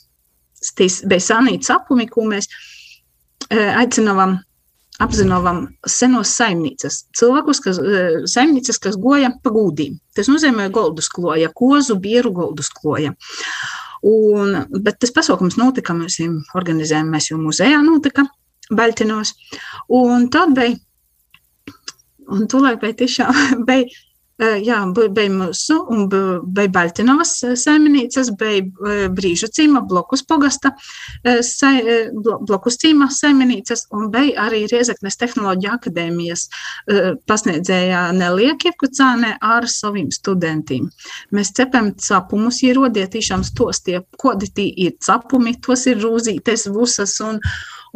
Tīs 0.76 1.02
bija 1.04 1.22
sanīt 1.22 1.68
sapumi, 1.68 2.08
ko 2.08 2.24
mēs 2.30 2.48
uh, 2.48 3.76
aicinām 3.82 4.38
apzināvam 5.02 5.66
senos 5.88 6.30
saimnieces, 6.38 7.02
cilvēkus, 7.16 7.60
kas, 7.64 7.80
saimnieces, 8.32 8.78
kas 8.80 8.96
goja 9.00 9.32
pa 9.42 9.52
gūdīm. 9.52 9.98
Tas 10.16 10.30
nozīmē 10.32 10.70
goldus 10.72 11.10
kloja, 11.12 11.50
kozu, 11.52 11.98
bieru 12.00 12.32
goldus 12.36 12.70
kloja. 12.72 13.12
Un, 14.04 14.56
bet 14.82 14.98
tas 15.00 15.12
pasaukums 15.14 15.56
notika, 15.60 15.94
mēs 15.96 16.18
viņu 16.20 16.56
organizējām, 16.58 17.12
mēs 17.12 17.30
jau 17.30 17.38
muzejā 17.40 17.80
notika 17.84 18.26
Baļķinos. 18.76 19.32
Un 19.96 20.28
tad 20.34 20.52
bija, 20.56 20.76
un 22.34 22.48
tūlēk 22.50 22.80
bija 22.82 22.98
tiešām, 23.04 23.40
bija 23.68 23.88
Jā, 24.36 24.82
bija 24.92 25.30
mūsu, 25.32 25.78
un 25.88 26.10
bija 26.10 26.68
Baltinovas 26.68 27.30
saimniecības, 27.56 28.34
bija 28.36 29.08
Brīžu 29.16 29.48
cīma, 29.48 29.80
blokus 29.88 30.20
pogasta, 30.28 30.74
blokus 31.24 32.76
cīma 32.82 33.08
saimniecības, 33.16 33.86
un 33.96 34.10
bija 34.12 34.44
arī 34.44 34.66
Riezeknes 34.68 35.16
tehnoloģija 35.22 35.78
akadēmijas 35.78 36.44
pasniedzējā 37.30 38.02
Nelija 38.18 38.58
Kipkucāne 38.60 39.32
ar 39.40 39.68
saviem 39.72 40.12
studentiem. 40.12 40.90
Mēs 41.32 41.54
cepam 41.56 41.94
capumus, 41.96 42.60
ierodie 42.66 43.06
tiešām 43.16 43.40
stostie, 43.46 44.02
kodi 44.20 44.52
tī 44.52 44.68
ir 44.84 44.98
capumi, 45.00 45.56
tos 45.64 45.88
ir 45.88 46.04
rūzītes, 46.04 46.68
vusas 46.76 47.16
un, 47.24 47.40
un, 47.40 47.42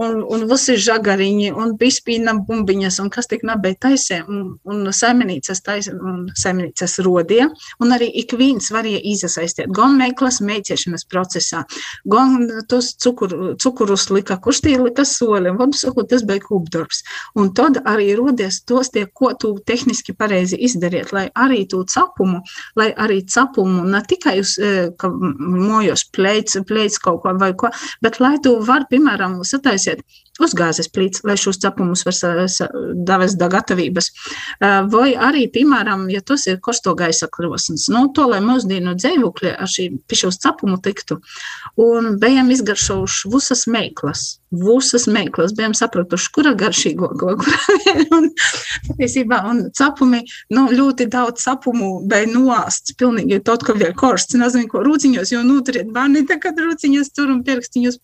un 0.01 0.45
visi 0.49 0.77
žagariņi, 0.81 1.51
un 1.57 1.75
bispīna 1.81 2.35
bumbiņas, 2.47 3.01
un 3.03 3.11
kas 3.13 3.29
tik 3.31 3.45
nebija 3.47 3.77
taisē, 3.85 4.21
un, 4.29 4.55
un 4.65 4.89
saimnīcas 4.95 5.61
taisē, 5.67 5.95
un 5.97 6.23
saimnīcas 6.39 6.99
rodie, 7.05 7.45
un 7.83 7.95
arī 7.97 8.09
ik 8.23 8.33
viens 8.39 8.71
varēja 8.73 9.03
iesaistīt 9.13 9.73
gan 9.77 9.99
meiklas 10.01 10.41
meiciešanas 10.45 11.05
procesā, 11.11 11.65
gan 12.09 12.49
tos 12.71 12.95
cukur, 13.03 13.35
cukurus 13.61 14.09
lika, 14.15 14.39
kurš 14.41 14.63
tie 14.67 14.77
lika 14.81 15.05
soli, 15.09 15.53
un 15.53 15.75
sakot, 15.77 16.09
tas 16.11 16.25
bija 16.27 16.43
kūpdarbs. 16.47 17.03
Un 17.41 17.53
tad 17.57 17.83
arī 17.89 18.15
rodies 18.19 18.63
tos 18.69 18.93
tie, 18.95 19.05
ko 19.07 19.33
tu 19.41 19.53
tehniski 19.67 20.15
pareizi 20.17 20.59
izdariet, 20.61 21.13
lai 21.17 21.27
arī 21.37 21.67
tu 21.69 21.83
capumu, 21.85 22.41
lai 22.79 22.91
arī 22.97 23.21
capumu 23.29 23.85
ne 23.89 24.01
tikai 24.09 24.39
uz, 24.41 24.57
ka 25.01 25.11
mojos 25.13 26.07
plēts, 26.15 26.61
plēts 26.69 27.01
kaut 27.03 27.23
ko 27.25 27.37
vai 27.41 27.53
ko, 27.59 27.71
bet 28.03 28.21
lai 28.23 28.37
tu 28.43 28.57
var, 28.65 28.87
piemēram, 28.91 29.41
sataisīt 29.47 29.90
taisiet 29.91 30.41
uzgāzes 30.41 30.89
plīts, 30.89 31.21
lai 31.25 31.37
šos 31.37 31.61
cepumus 31.61 32.05
var 32.07 32.17
davest 33.07 33.39
da 33.39 33.49
gatavības. 33.53 34.11
Vai 34.93 35.13
arī, 35.15 35.47
piemēram, 35.53 36.09
ja 36.11 36.21
tas 36.25 36.47
ir 36.49 36.61
kosto 36.61 36.95
gaisa 36.95 37.29
krosnes, 37.29 37.89
nu, 37.93 38.09
to, 38.15 38.27
lai 38.31 38.41
mūsdienu 38.41 38.97
dzēvukļi 38.97 39.55
ar 39.57 39.69
šī 39.69 39.91
pišos 40.09 40.41
cepumu 40.41 40.81
tiktu, 40.81 41.21
un 41.77 42.17
bijām 42.21 42.51
izgaršojuši 42.51 43.35
visas 43.35 43.67
meiklas. 43.69 44.40
Visas 44.51 45.05
meklēs 45.07 45.53
bijām 45.55 45.75
sapratuši, 45.79 46.31
kura 46.35 46.53
garšīgo, 46.59 47.11
ko 47.21 47.35
kura 47.39 47.77
ir. 47.93 48.01
Un, 48.11 48.29
patiesībā, 48.89 49.41
un 49.47 49.61
capumi, 49.77 50.25
nu, 50.55 50.65
ļoti 50.75 51.07
daudz 51.11 51.45
sapumu 51.45 51.91
bija 52.11 52.27
noāsts, 52.31 52.97
pilnīgi 52.99 53.39
tot, 53.47 53.63
ka 53.67 53.77
vēl 53.79 53.95
korsts, 53.99 54.35
nezinu, 54.41 54.67
ko 54.73 54.83
rūciņos, 54.87 55.31
jo 55.35 55.43
nuturiet 55.47 55.93
bērni, 55.95 56.25
tā 56.27 56.41
kad 56.43 56.59
rūciņos 56.59 57.13
tur 57.15 57.31
un 57.31 57.45
pierakstiņos, 57.47 58.01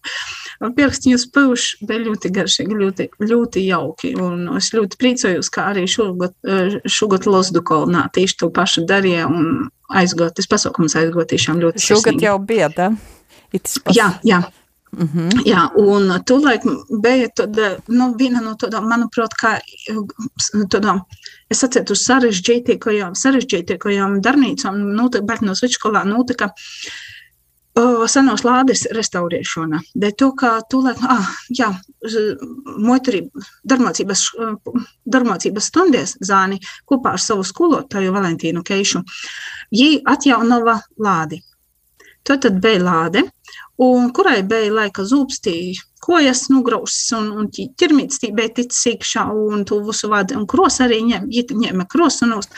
pierakstiņos 0.77 1.27
pūš, 1.35 1.67
bija 1.89 2.05
ļoti 2.07 2.33
garšīgi, 2.37 2.79
ļoti, 2.83 3.09
ļoti 3.27 3.65
jauki. 3.67 4.13
Un 4.23 4.47
es 4.61 4.71
ļoti 4.77 5.01
priecājos, 5.03 5.51
ka 5.51 5.71
arī 5.73 5.87
šogad, 5.91 6.37
šogad 6.87 7.27
Losdukolnā 7.27 8.07
tieši 8.15 8.39
to 8.45 8.51
pašu 8.55 8.87
darīja 8.87 9.27
un 9.27 9.67
aizgot, 9.89 10.37
tas 10.39 10.49
pasaukums 10.51 10.97
aizgot 10.99 11.31
tiešām 11.33 11.61
ļoti 11.63 11.83
Šogad 11.83 12.23
jau 12.23 12.39
bija, 12.43 12.71
da? 12.73 12.93
Jā, 13.95 14.13
jā. 14.27 14.43
Mm 14.97 15.09
-hmm. 15.13 15.43
Jā, 15.45 15.63
un 15.77 16.09
tūlīt 16.25 16.63
bija 17.03 17.29
tāda, 17.29 17.77
nu, 17.89 18.15
viena 18.19 18.41
no 18.41 18.55
tādām, 18.55 18.87
manuprāt, 18.89 19.35
kā 19.43 19.59
tādām, 20.73 21.03
es 21.51 21.65
atceru 21.65 21.95
sarežģītākajām, 21.95 23.13
sarežģītākajām 23.13 24.21
darbnīcām, 24.21 24.79
nu, 24.97 25.11
bet 25.23 25.41
no 25.41 25.53
Svičkolā 25.55 26.05
notika 26.05 26.49
uh, 27.77 28.07
senos 28.09 28.45
lādes 28.45 28.87
restaurēšana. 28.97 29.81
Dēļ 29.95 30.15
to, 30.17 30.31
ka 30.33 30.61
tūlīt, 30.73 30.97
ah, 31.03 31.29
jā, 31.59 31.69
motorība, 32.79 33.45
darbmācības, 33.69 34.23
darbmācības 35.05 35.69
stundies 35.71 36.17
zāni 36.25 36.59
kopā 36.89 37.13
ar 37.13 37.21
savu 37.21 37.45
skolotāju 37.45 38.13
Valentīnu 38.17 38.65
Keišu, 38.65 39.03
viņi 39.73 40.03
atjaunova 40.05 40.81
lādi. 40.99 41.43
Tad, 42.27 42.41
tad 42.43 42.61
bija 42.63 42.81
lāde, 42.83 43.23
un 43.83 44.11
kurai 44.17 44.41
bija 44.47 44.73
laika 44.73 45.05
zūpstīja 45.05 45.85
kojas 46.07 46.45
nugrausis 46.53 47.13
un, 47.19 47.31
un 47.35 47.49
ķirmīts 47.51 48.21
tī 48.23 48.31
bija 48.37 48.53
ticis 48.61 48.85
iekšā 48.93 49.27
un 49.35 49.65
tu 49.67 49.81
visu 49.87 50.11
vadi, 50.13 50.37
un 50.39 50.47
kros 50.51 50.79
arī 50.85 51.01
ņem, 51.09 51.27
ņēma 51.63 51.89
krosu 51.91 52.29
nost. 52.31 52.55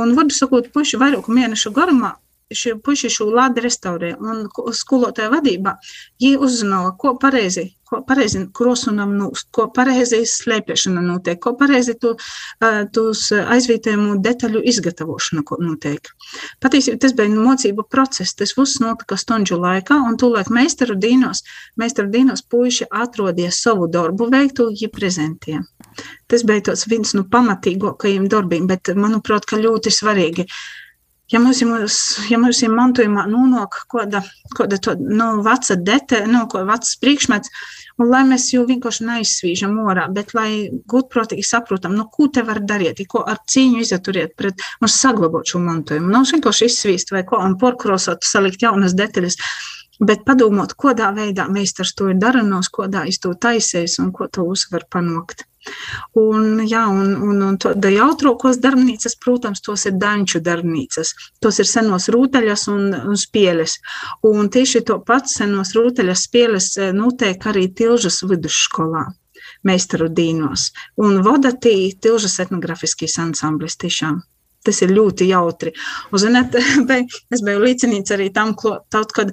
Un, 0.00 0.14
vārdu 0.16 0.36
sakot, 0.36 0.70
puši 0.72 1.00
vairāku 1.02 1.34
mēnešu 1.36 1.74
garumā 1.76 2.14
šie 2.54 2.76
puiši 2.82 3.10
šo 3.10 3.30
lādi 3.34 3.62
restaurē, 3.64 4.12
un 4.22 4.46
skolotāja 4.74 5.32
vadībā 5.32 5.76
viņi 6.22 6.36
uzzināja, 6.46 6.92
ko 7.00 7.16
pareizi, 7.18 7.64
ko 7.86 8.00
pareizi 8.06 8.44
krosunam 8.54 9.14
nūst, 9.18 9.48
ko 9.54 9.66
pareizi 9.74 10.20
slēpšana 10.30 11.02
notiek, 11.02 11.40
ko 11.42 11.56
pareizi 11.58 11.96
tu, 11.98 12.14
tos 12.94 13.24
aizvietojumu 13.34 14.18
detaļu 14.22 14.62
izgatavošana 14.72 15.42
notiek. 15.66 16.12
Patiesībā 16.62 17.02
tas 17.02 17.16
bija 17.18 17.34
mocību 17.34 17.86
process, 17.90 18.34
tas 18.38 18.54
viss 18.58 18.80
notika 18.82 19.18
stundu 19.18 19.58
laikā, 19.62 19.98
un 20.06 20.18
tūlēk 20.20 20.50
meistaru 20.54 20.94
dīnos, 21.02 21.42
meistaru 21.76 22.12
dīnos 22.14 22.46
puiši 22.46 22.90
atrodies 22.90 23.62
savu 23.62 23.90
darbu 23.90 24.30
veiktu, 24.30 24.70
viņi 24.70 24.92
prezentē. 24.94 25.60
Tas 26.30 26.42
bija 26.46 26.74
viens 26.90 27.14
no 27.16 27.26
pamatīgākajiem 27.30 28.26
darbiem, 28.30 28.66
bet 28.70 28.90
manuprāt, 28.94 29.46
ļoti 29.56 29.90
svarīgi 29.94 30.46
ja 31.32 31.40
mums, 31.42 31.60
ja 32.30 32.38
mums 32.38 32.60
ir 32.62 32.72
mantojumā 32.74 33.26
nonāk 33.30 33.80
kāda, 33.90 34.22
kāda 34.56 34.78
to, 34.82 34.94
nu, 35.00 35.28
veca 35.46 35.76
dete, 35.78 36.22
nu, 36.30 36.44
ko 36.50 36.62
vecs 36.68 36.96
priekšmets, 37.02 37.52
un 38.00 38.10
lai 38.12 38.22
mēs 38.28 38.48
jau 38.54 38.64
vienkārši 38.68 39.06
neizsvīžam 39.08 39.76
orā, 39.82 40.06
bet 40.12 40.34
lai 40.38 40.50
gudprātīgi 40.92 41.46
saprotam, 41.46 41.96
nu, 41.98 42.06
ko 42.12 42.28
te 42.32 42.44
var 42.46 42.62
darīt, 42.62 43.02
ko 43.10 43.24
ar 43.26 43.40
cīņu 43.42 43.82
izaturiet 43.82 44.36
pret 44.38 44.62
mums 44.82 44.98
saglabot 45.02 45.48
šo 45.48 45.62
mantojumu. 45.64 46.12
Nav 46.12 46.26
nu, 46.26 46.32
vienkārši 46.36 46.70
izsvīst 46.70 47.14
vai 47.14 47.24
ko, 47.26 47.40
un 47.42 47.58
porkrosot, 47.60 48.22
salikt 48.26 48.62
jaunas 48.62 48.94
detaļas, 48.98 49.40
bet 50.06 50.22
padomāt, 50.28 50.76
kodā 50.78 51.10
veidā 51.16 51.48
meistars 51.50 51.94
to 51.96 52.10
ir 52.12 52.22
daranos, 52.22 52.70
kodā 52.70 53.06
iz 53.08 53.18
to 53.22 53.34
taisējis 53.34 53.98
un 54.04 54.12
ko 54.14 54.30
to 54.30 54.46
uzvar 54.46 54.86
panākt. 54.92 55.46
Un, 56.16 56.62
jā, 56.68 56.84
un, 56.88 57.12
un, 57.28 57.42
un 57.48 57.58
tāda 57.60 57.90
jautrākos 57.92 58.60
darbnīcas, 58.62 59.18
protams, 59.22 59.62
tos 59.64 59.86
ir 59.88 59.98
danču 60.00 60.40
darbnīcas. 60.44 61.12
Tos 61.42 61.60
ir 61.62 61.68
senos 61.70 62.08
rūteļas 62.12 62.66
un, 62.72 62.88
un 63.12 63.20
spieles. 63.20 63.78
Un 64.26 64.50
tieši 64.52 64.84
to 64.88 65.00
pats 65.06 65.38
senos 65.40 65.74
rūteļas 65.76 66.26
spieles 66.28 66.72
eh, 66.78 66.92
notiek 66.96 67.46
arī 67.50 67.68
Tilžas 67.76 68.22
vidusskolā 68.26 69.06
meistaru 69.66 70.08
dīnos. 70.12 70.70
Un 71.02 71.20
vodatī 71.26 71.76
Tilžas 72.00 72.38
etnografiskīs 72.46 73.18
ansamblis 73.22 73.78
tiešām. 73.82 74.22
Tas 74.66 74.82
ir 74.82 74.90
ļoti 74.94 75.28
jautri. 75.30 75.72
Un, 76.10 76.18
zināt, 76.22 76.56
es 77.34 77.44
biju 77.46 77.62
līdzinīts 77.62 78.14
arī 78.16 78.32
tam, 78.34 78.54
kaut 78.58 79.14
kad 79.14 79.30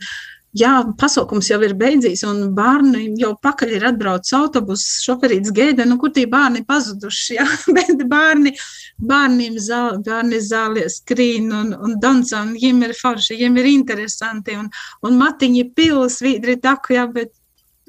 jā, 0.57 0.71
pasaukums 0.99 1.49
jau 1.49 1.59
ir 1.65 1.73
beidzies, 1.77 2.23
un 2.27 2.53
bērni 2.55 3.07
jau 3.19 3.33
pakaļ 3.43 3.75
ir 3.77 3.85
atbraucis 3.89 4.35
autobuss, 4.37 4.99
šoferīts 5.05 5.53
gaida, 5.55 5.85
nu, 5.89 5.97
kur 6.01 6.13
tie 6.13 6.25
bērni 6.29 6.63
pazuduši, 6.67 7.37
jā, 7.39 7.47
bet 7.77 8.05
bērni, 8.09 8.53
bērniem 9.01 9.57
zāli, 9.61 10.01
bērni 10.05 10.41
zālē 10.43 10.85
skrīn 10.91 11.51
un, 11.53 11.73
un 11.73 11.97
danca, 12.03 12.43
un 12.43 12.53
viņiem 12.57 12.87
ir 12.87 12.95
forši, 12.99 13.37
viņiem 13.37 13.61
ir 13.61 13.71
interesanti, 13.73 14.57
un, 14.59 14.69
un 15.03 15.19
matiņi 15.19 15.67
pils, 15.75 16.21
vīdri 16.25 16.59
taku, 16.63 16.97
jā, 16.97 17.07
bet 17.11 17.33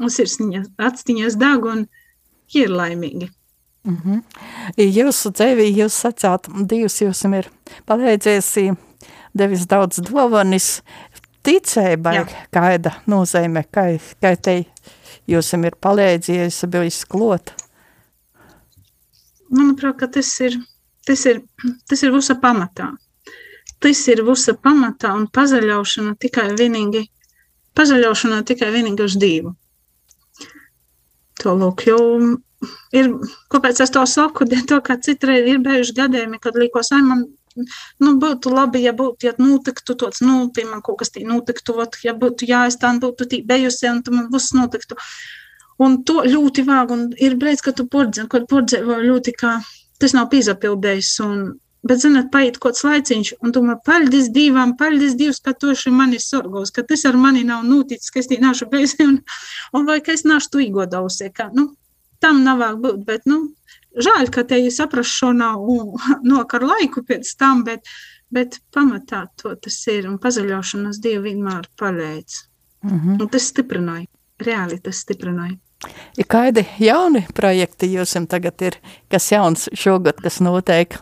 mums 0.00 0.18
ir 0.22 0.64
atstiņas 0.82 1.38
dag, 1.40 1.64
un 1.70 1.86
ir 2.54 2.70
laimīgi. 2.70 3.30
Mm 3.84 3.96
-hmm. 4.00 4.20
Jūsu 4.80 5.30
dzīvī 5.30 5.68
jūs 5.76 5.92
sacāt, 5.92 6.48
Dievs 6.68 7.02
jums 7.02 7.24
ir 7.24 7.50
palīdzējis, 7.86 8.76
devis 9.34 9.66
daudz 9.66 10.00
dovanis, 10.00 10.82
ticībai 11.44 12.18
kāda 12.54 12.94
nozīme, 13.10 13.64
kā, 13.72 13.86
kā 14.22 14.34
te 14.36 14.56
jūs 15.30 15.52
ir 15.56 15.76
palīdzies, 15.80 16.62
bijis 16.70 17.02
klot? 17.08 17.54
Manuprāt, 19.54 19.98
ka 20.00 20.08
tas 20.18 20.30
ir, 20.42 20.58
tas 21.06 21.24
ir, 21.30 21.42
tas 21.88 22.02
ir 22.02 22.14
visa 22.14 22.36
pamatā. 22.40 22.90
Tas 23.82 24.00
ir 24.08 24.24
visa 24.26 24.54
pamatā 24.56 25.12
un 25.14 25.28
pazaļaušana 25.28 26.16
tikai 26.20 26.48
vienīgi, 26.58 27.04
pazaļaušana 27.76 28.42
tikai 28.48 28.72
vienīgi 28.74 29.04
uz 29.04 29.18
divu. 29.20 29.54
To 31.42 31.54
lūk, 31.60 31.84
jo 31.90 31.98
ir, 32.96 33.10
kāpēc 33.52 33.82
es 33.84 33.92
to 33.94 34.04
saku, 34.08 34.48
to, 34.70 34.80
ka 34.84 34.98
citreiz 35.02 35.48
ir 35.50 35.62
bijuši 35.64 35.96
gadījumi, 36.00 36.40
kad 36.42 36.58
līkos, 36.58 36.92
ai, 36.96 37.02
man 37.04 37.26
nu, 37.56 38.12
būtu 38.22 38.52
labi, 38.54 38.82
ja 38.84 38.92
būtu, 38.96 39.28
ja 39.28 39.34
notiktu 39.38 39.96
tāds, 40.00 40.22
nu, 40.24 40.48
piemēram, 40.54 40.82
kaut 40.84 41.00
kas 41.02 41.14
tī 41.14 41.24
notiktu, 41.28 41.76
ot, 41.84 41.98
ja 42.04 42.14
būtu 42.18 42.48
jāizstān, 42.50 43.00
būtu 43.02 43.28
tī 43.30 43.42
bejusi, 43.46 43.88
un 43.90 44.02
tam 44.06 44.26
viss 44.32 44.54
notiktu. 44.56 44.98
Un 45.82 46.02
to 46.06 46.22
ļoti 46.22 46.62
vāg, 46.66 46.92
un 46.94 47.04
ir 47.18 47.34
brīdis, 47.38 47.64
kad 47.66 47.78
tu 47.78 47.88
pordzē, 47.90 48.28
kad 48.30 48.46
pordzēvo 48.50 49.00
ļoti, 49.02 49.34
kā 49.38 49.56
tas 50.02 50.14
nav 50.14 50.28
pīzapildējis, 50.30 51.12
un, 51.24 51.40
bet, 51.86 52.02
zināt, 52.02 52.30
paiet 52.34 52.60
kāds 52.62 52.84
laiciņš, 52.86 53.34
un 53.42 53.54
domā, 53.54 53.78
paldies 53.86 54.30
Dievam, 54.34 54.76
paldies 54.78 55.16
Dievs, 55.18 55.42
ka 55.42 55.54
tu 55.58 55.72
esi 55.74 55.90
mani 55.94 56.20
sorgos, 56.22 56.70
ka 56.74 56.86
tas 56.86 57.02
ar 57.10 57.18
mani 57.18 57.42
nav 57.48 57.64
noticis, 57.66 58.12
ka 58.14 58.22
es 58.22 58.30
tī 58.30 58.38
nāšu 58.42 58.70
bejusi, 58.70 59.02
un, 59.06 59.18
un 59.74 59.88
vai 59.88 59.98
ka 60.04 60.14
es 60.14 60.22
nāšu 60.28 60.54
tu 60.54 60.62
igodausie, 60.62 61.32
ka, 61.34 61.50
nu, 61.54 61.72
tam 62.20 62.42
nav 62.44 62.60
vāk 62.62 62.80
būt, 62.82 63.04
bet, 63.06 63.26
nu, 63.30 63.40
žēl, 63.96 64.30
ka 64.34 64.44
te 64.48 64.58
saprašana 64.70 65.54
nokar 66.32 66.66
laiku 66.66 67.04
pēc 67.06 67.34
tam, 67.38 67.64
bet, 67.64 67.88
bet 68.30 68.60
pamatā 68.74 69.26
to 69.40 69.54
tas 69.56 69.78
ir 69.92 70.08
un 70.10 70.18
pazaļošanas 70.18 71.00
Dievu 71.00 71.28
vienmēr 71.28 71.68
palīdz. 71.80 72.42
Mm 72.84 73.00
-hmm. 73.00 73.20
Un 73.22 73.28
tas 73.28 73.48
stiprināja, 73.48 74.06
reāli 74.38 74.80
tas 74.82 75.00
stiprināja. 75.00 75.56
Ir 76.16 76.26
kādi 76.30 76.64
jauni 76.78 77.26
projekti 77.34 77.92
jums 77.92 78.14
tagad 78.28 78.62
ir, 78.62 78.78
kas 79.10 79.32
jauns 79.32 79.68
šogad, 79.72 80.20
kas 80.22 80.40
notiek? 80.40 80.96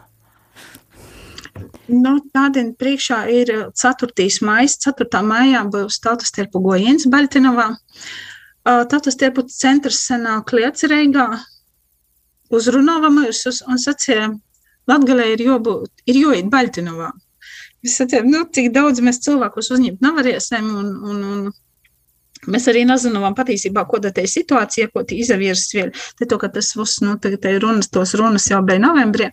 Nu, 1.93 2.17
tādien 2.33 2.73
priekšā 2.79 3.19
ir 3.29 3.51
4. 3.75 4.29
maijs, 4.47 4.79
4. 4.85 5.23
maijā 5.27 5.65
būs 5.69 6.01
tautas 6.01 6.33
terpu 6.33 6.63
gojiens 6.65 7.07
Baļtinovā. 7.07 7.69
Tautas 8.63 9.19
terpu 9.19 9.43
centrs 9.51 10.05
sanāk 10.07 10.53
Lietcereigā, 10.55 11.27
uzrunāja 12.55 13.11
mūs 13.11 13.63
un 13.67 13.81
sacīja, 13.83 14.31
Latgalē 14.91 15.29
ir 15.33 15.43
jābūt, 15.47 15.91
ir 16.11 16.19
jāiet 16.19 16.49
Baļtinovā. 16.51 17.11
Es 17.83 17.97
sacīju, 17.99 18.27
nu, 18.31 18.45
cik 18.55 18.71
daudz 18.75 19.03
mēs 19.03 19.21
cilvēkus 19.23 19.73
uzņemt 19.75 20.03
nevarēsim, 20.03 20.71
un, 20.79 20.89
un, 21.11 21.21
un 21.27 22.51
mēs 22.55 22.67
arī 22.71 22.85
nezinām 22.87 23.35
patiesībā, 23.39 23.85
ko 23.91 23.99
tā 24.03 24.27
situācija, 24.31 24.91
ko 24.95 25.03
tī 25.07 25.21
izavieras 25.23 25.69
vēl. 25.75 25.91
Te 26.19 26.27
to, 26.31 26.39
ka 26.39 26.51
tas 26.55 26.73
viss, 26.79 27.03
nu, 27.03 27.17
tagad 27.23 27.47
ir 27.51 27.63
runas, 27.63 27.91
tos 27.91 28.15
runas 28.19 28.47
jau 28.51 28.63
bija 28.67 28.83
novembrī. 28.83 29.31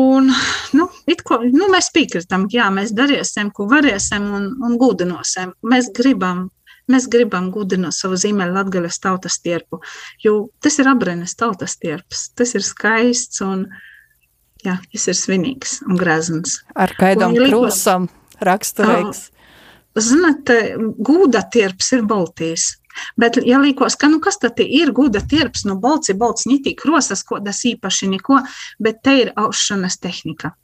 Un, 0.00 0.32
nu, 0.74 0.88
ko, 1.22 1.40
nu, 1.44 1.68
mēs 1.70 1.92
piekritam, 1.94 2.48
jā, 2.52 2.66
mēs 2.74 2.92
darīsim, 2.96 3.52
ko 3.54 3.68
varēsim 3.70 4.24
un, 4.40 4.48
un 4.64 4.76
gudinosim. 4.80 5.52
Mēs 5.70 5.92
gribam 5.94 6.48
Mēs 6.92 7.08
gribam 7.08 7.48
gudināt 7.54 7.96
savu 7.96 8.18
zīmēlu 8.20 8.58
latgaļas 8.58 9.00
tautas 9.00 9.38
tierpu, 9.40 9.80
jo 10.20 10.34
tas 10.60 10.76
ir 10.82 10.90
abrēnes 10.90 11.32
tautas 11.40 11.78
tierps, 11.80 12.28
tas 12.36 12.52
ir 12.58 12.64
skaists 12.66 13.40
un, 13.44 13.66
jā, 14.66 14.76
tas 14.92 15.08
ir 15.08 15.16
svinīgs 15.16 15.78
un 15.88 16.00
grezns. 16.00 16.58
Ar 16.76 16.92
kaidām 16.98 17.36
krūsam 17.38 18.10
raksturīgs. 18.44 19.30
Zināt, 19.94 20.50
gūda 21.06 21.44
tierps 21.54 21.92
ir 21.94 22.02
Baltijas. 22.10 22.72
Bet, 23.18 23.38
ja 23.46 23.58
līkos, 23.62 23.96
ka, 23.98 24.08
nu, 24.10 24.20
kas 24.22 24.38
tad 24.42 24.60
ir 24.62 24.92
guda 24.94 25.22
tirps, 25.30 25.64
nu, 25.66 25.76
bolci, 25.82 26.14
bolci, 26.18 26.50
nitī 26.52 26.74
krosas, 26.78 27.24
ko 27.26 27.40
das 27.42 27.64
īpaši 27.66 28.10
neko, 28.12 28.38
bet 28.82 29.02
te 29.06 29.16
ir 29.22 29.32
aušanas 29.40 29.98
tehnika. 30.02 30.54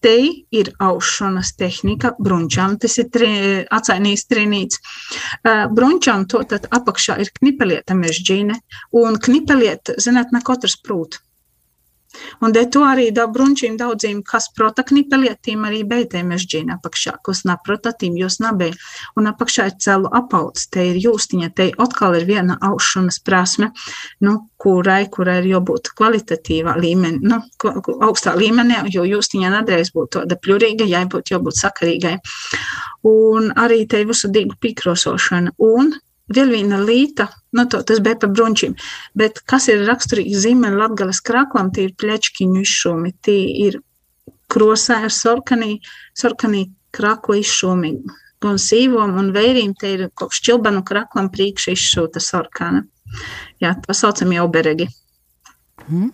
Te 0.00 0.14
ir 0.56 0.70
aušanas 0.80 1.52
tehnika, 1.60 2.14
brunčam, 2.24 2.78
tas 2.80 2.96
ir 3.02 3.10
tri, 3.12 3.30
atsainīs 3.68 4.24
trinīts. 4.30 4.80
Brunčam 5.76 6.24
to 6.24 6.40
tad 6.48 6.70
apakšā 6.72 7.18
ir 7.20 7.32
knipelieta 7.36 7.96
mežģīne, 7.98 8.56
un 8.96 9.20
knipelieta, 9.20 9.98
zināt, 10.00 10.32
ne 10.32 10.40
katrs 10.46 10.78
prūt. 10.80 11.20
Un 12.44 12.54
dēļ 12.54 12.66
to 12.74 12.82
arī 12.86 13.08
da 13.14 13.26
brunčīm 13.30 13.76
daudziem, 13.80 14.22
kas 14.26 14.48
prota 14.56 14.82
knipelietīm 14.86 15.64
arī 15.68 15.82
beidē 15.88 16.22
mežģīna 16.26 16.78
apakšā, 16.78 17.16
kas 17.26 17.44
naprotatīm 17.48 18.16
jūs 18.18 18.40
nabēja. 18.42 18.76
Un 19.20 19.30
apakšā 19.30 19.68
ir 19.70 19.76
celu 19.84 20.10
apauts, 20.20 20.66
te 20.72 20.88
ir 20.90 21.00
jūstiņa, 21.04 21.50
te 21.56 21.68
atkal 21.86 22.18
ir 22.18 22.26
viena 22.28 22.58
aušanas 22.70 23.20
prasme, 23.26 23.70
nu, 24.26 24.36
kurai, 24.60 25.04
kurai 25.12 25.38
ir 25.42 25.50
jābūt 25.54 25.92
kvalitatīvā 25.96 26.76
līmenī, 26.80 27.22
nu, 27.30 27.40
augstā 28.08 28.34
līmenī, 28.38 28.82
jo 28.94 29.06
jūstiņa 29.08 29.54
nedrīkst 29.56 29.96
būt 29.96 30.14
tāda 30.18 30.38
pļurīga, 30.40 30.88
jābūt, 30.90 31.34
jābūt 31.34 31.62
sakarīgai. 31.62 32.18
Un 33.08 33.52
arī 33.56 33.84
te 33.88 34.04
visu 34.08 34.28
dīgu 34.32 34.58
pīkrosošana. 34.60 35.56
Un 35.64 35.94
vēl 36.34 36.54
viena 36.54 36.80
līta, 36.82 37.28
nu, 37.56 37.66
to, 37.70 37.82
tas 37.86 38.00
bija 38.04 38.18
par 38.22 38.32
brunčiem, 38.34 38.76
bet 39.18 39.42
kas 39.50 39.68
ir 39.72 39.84
raksturīgi 39.88 40.38
zīmēm 40.44 40.78
Latgales 40.78 41.22
krāklam, 41.26 41.72
tie 41.74 41.88
ir 41.88 41.96
plečkiņu 42.00 42.62
izšūmi, 42.64 43.14
tie 43.26 43.40
ir 43.66 43.80
krosā 44.50 45.02
ar 45.06 45.14
sorkanī, 45.14 45.78
sorkanī 46.18 46.68
krākla 46.94 47.40
izšūmi, 47.42 47.92
gan 48.42 48.58
sīvom 48.58 49.18
un 49.20 49.34
vērīm, 49.36 49.74
te 49.78 49.94
ir 49.96 50.08
kaut 50.14 50.34
šķilbanu 50.36 50.84
krāklam 50.86 51.30
priekš 51.34 51.70
izšūta 51.74 52.22
sorkana. 52.24 52.86
Jā, 53.62 53.74
to 53.84 53.94
saucam 53.96 54.32
jau 54.34 54.46
beregi. 54.52 54.88
Mm. 55.90 56.10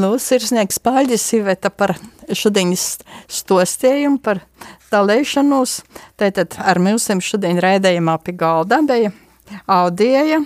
Lūdzu, 0.00 0.22
sirsnieks 0.24 0.80
Paļģis 0.82 1.26
Iveta 1.38 1.70
par 1.70 1.94
šodienas 2.34 2.96
stostējumu, 3.30 4.18
par 4.24 4.42
dalēšanos. 4.90 5.76
Tātad 6.18 6.56
ar 6.58 6.80
mums 6.82 7.06
šodien 7.22 7.60
raidējumā 7.62 8.16
pie 8.24 8.34
galda 8.40 8.80
bija 8.88 9.12
Audieja, 9.66 10.40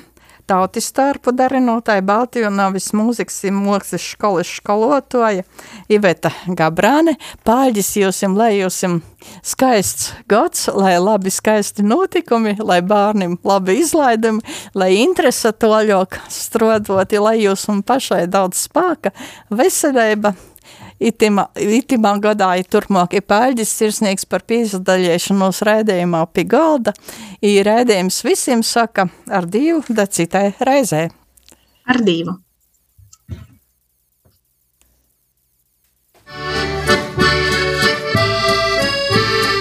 tautis 0.47 0.87
starpu 0.91 1.33
darinotāja, 1.35 2.05
Baltijunāvis 2.07 2.93
mūzikas 2.97 3.43
un 3.51 3.61
mūkslas 3.65 4.05
školas 4.13 4.51
skolotāja 4.61 5.45
Iveta 5.93 6.31
Gabrāne. 6.47 7.17
Pāļģis 7.47 7.93
jūsim, 8.03 8.37
lai 8.39 8.53
jūsim 8.61 9.01
skaists 9.47 10.13
gads, 10.31 10.69
lai 10.75 10.97
labi 11.03 11.33
skaisti 11.35 11.85
notikumi, 11.87 12.57
lai 12.63 12.81
bērniem 12.87 13.39
labi 13.47 13.81
izlaidumi, 13.83 14.45
lai 14.75 14.93
interese 15.03 15.53
toļok 15.53 16.21
strodoti, 16.33 17.23
lai 17.23 17.39
jūs 17.43 17.67
un 17.73 17.83
pašai 17.87 18.27
daudz 18.31 18.67
spēka, 18.69 19.15
veselība, 19.51 20.37
Itimā, 20.97 21.51
itimā 21.61 22.15
gadā 22.25 22.55
ir 22.57 22.69
turpmāk 22.73 23.19
ir 23.19 23.25
pēļģis 23.29 23.75
sirsnieks 23.81 24.25
par 24.31 24.47
pīzdaļiešanos 24.49 25.61
rēdējumā 25.69 26.23
pie 26.33 26.47
galda. 26.49 26.95
Ir 27.45 27.67
rēdējums 27.69 28.23
visiem 28.25 28.65
saka 28.65 29.11
ar 29.29 29.45
divu, 29.45 29.85
da 29.89 30.09
citai 30.09 30.55
reizē. 30.57 31.09
Ar 31.87 32.01
divu. 32.01 32.39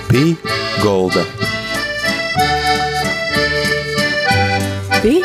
Pī 0.07 0.23
golda. 0.79 1.25
Pī 5.03 5.19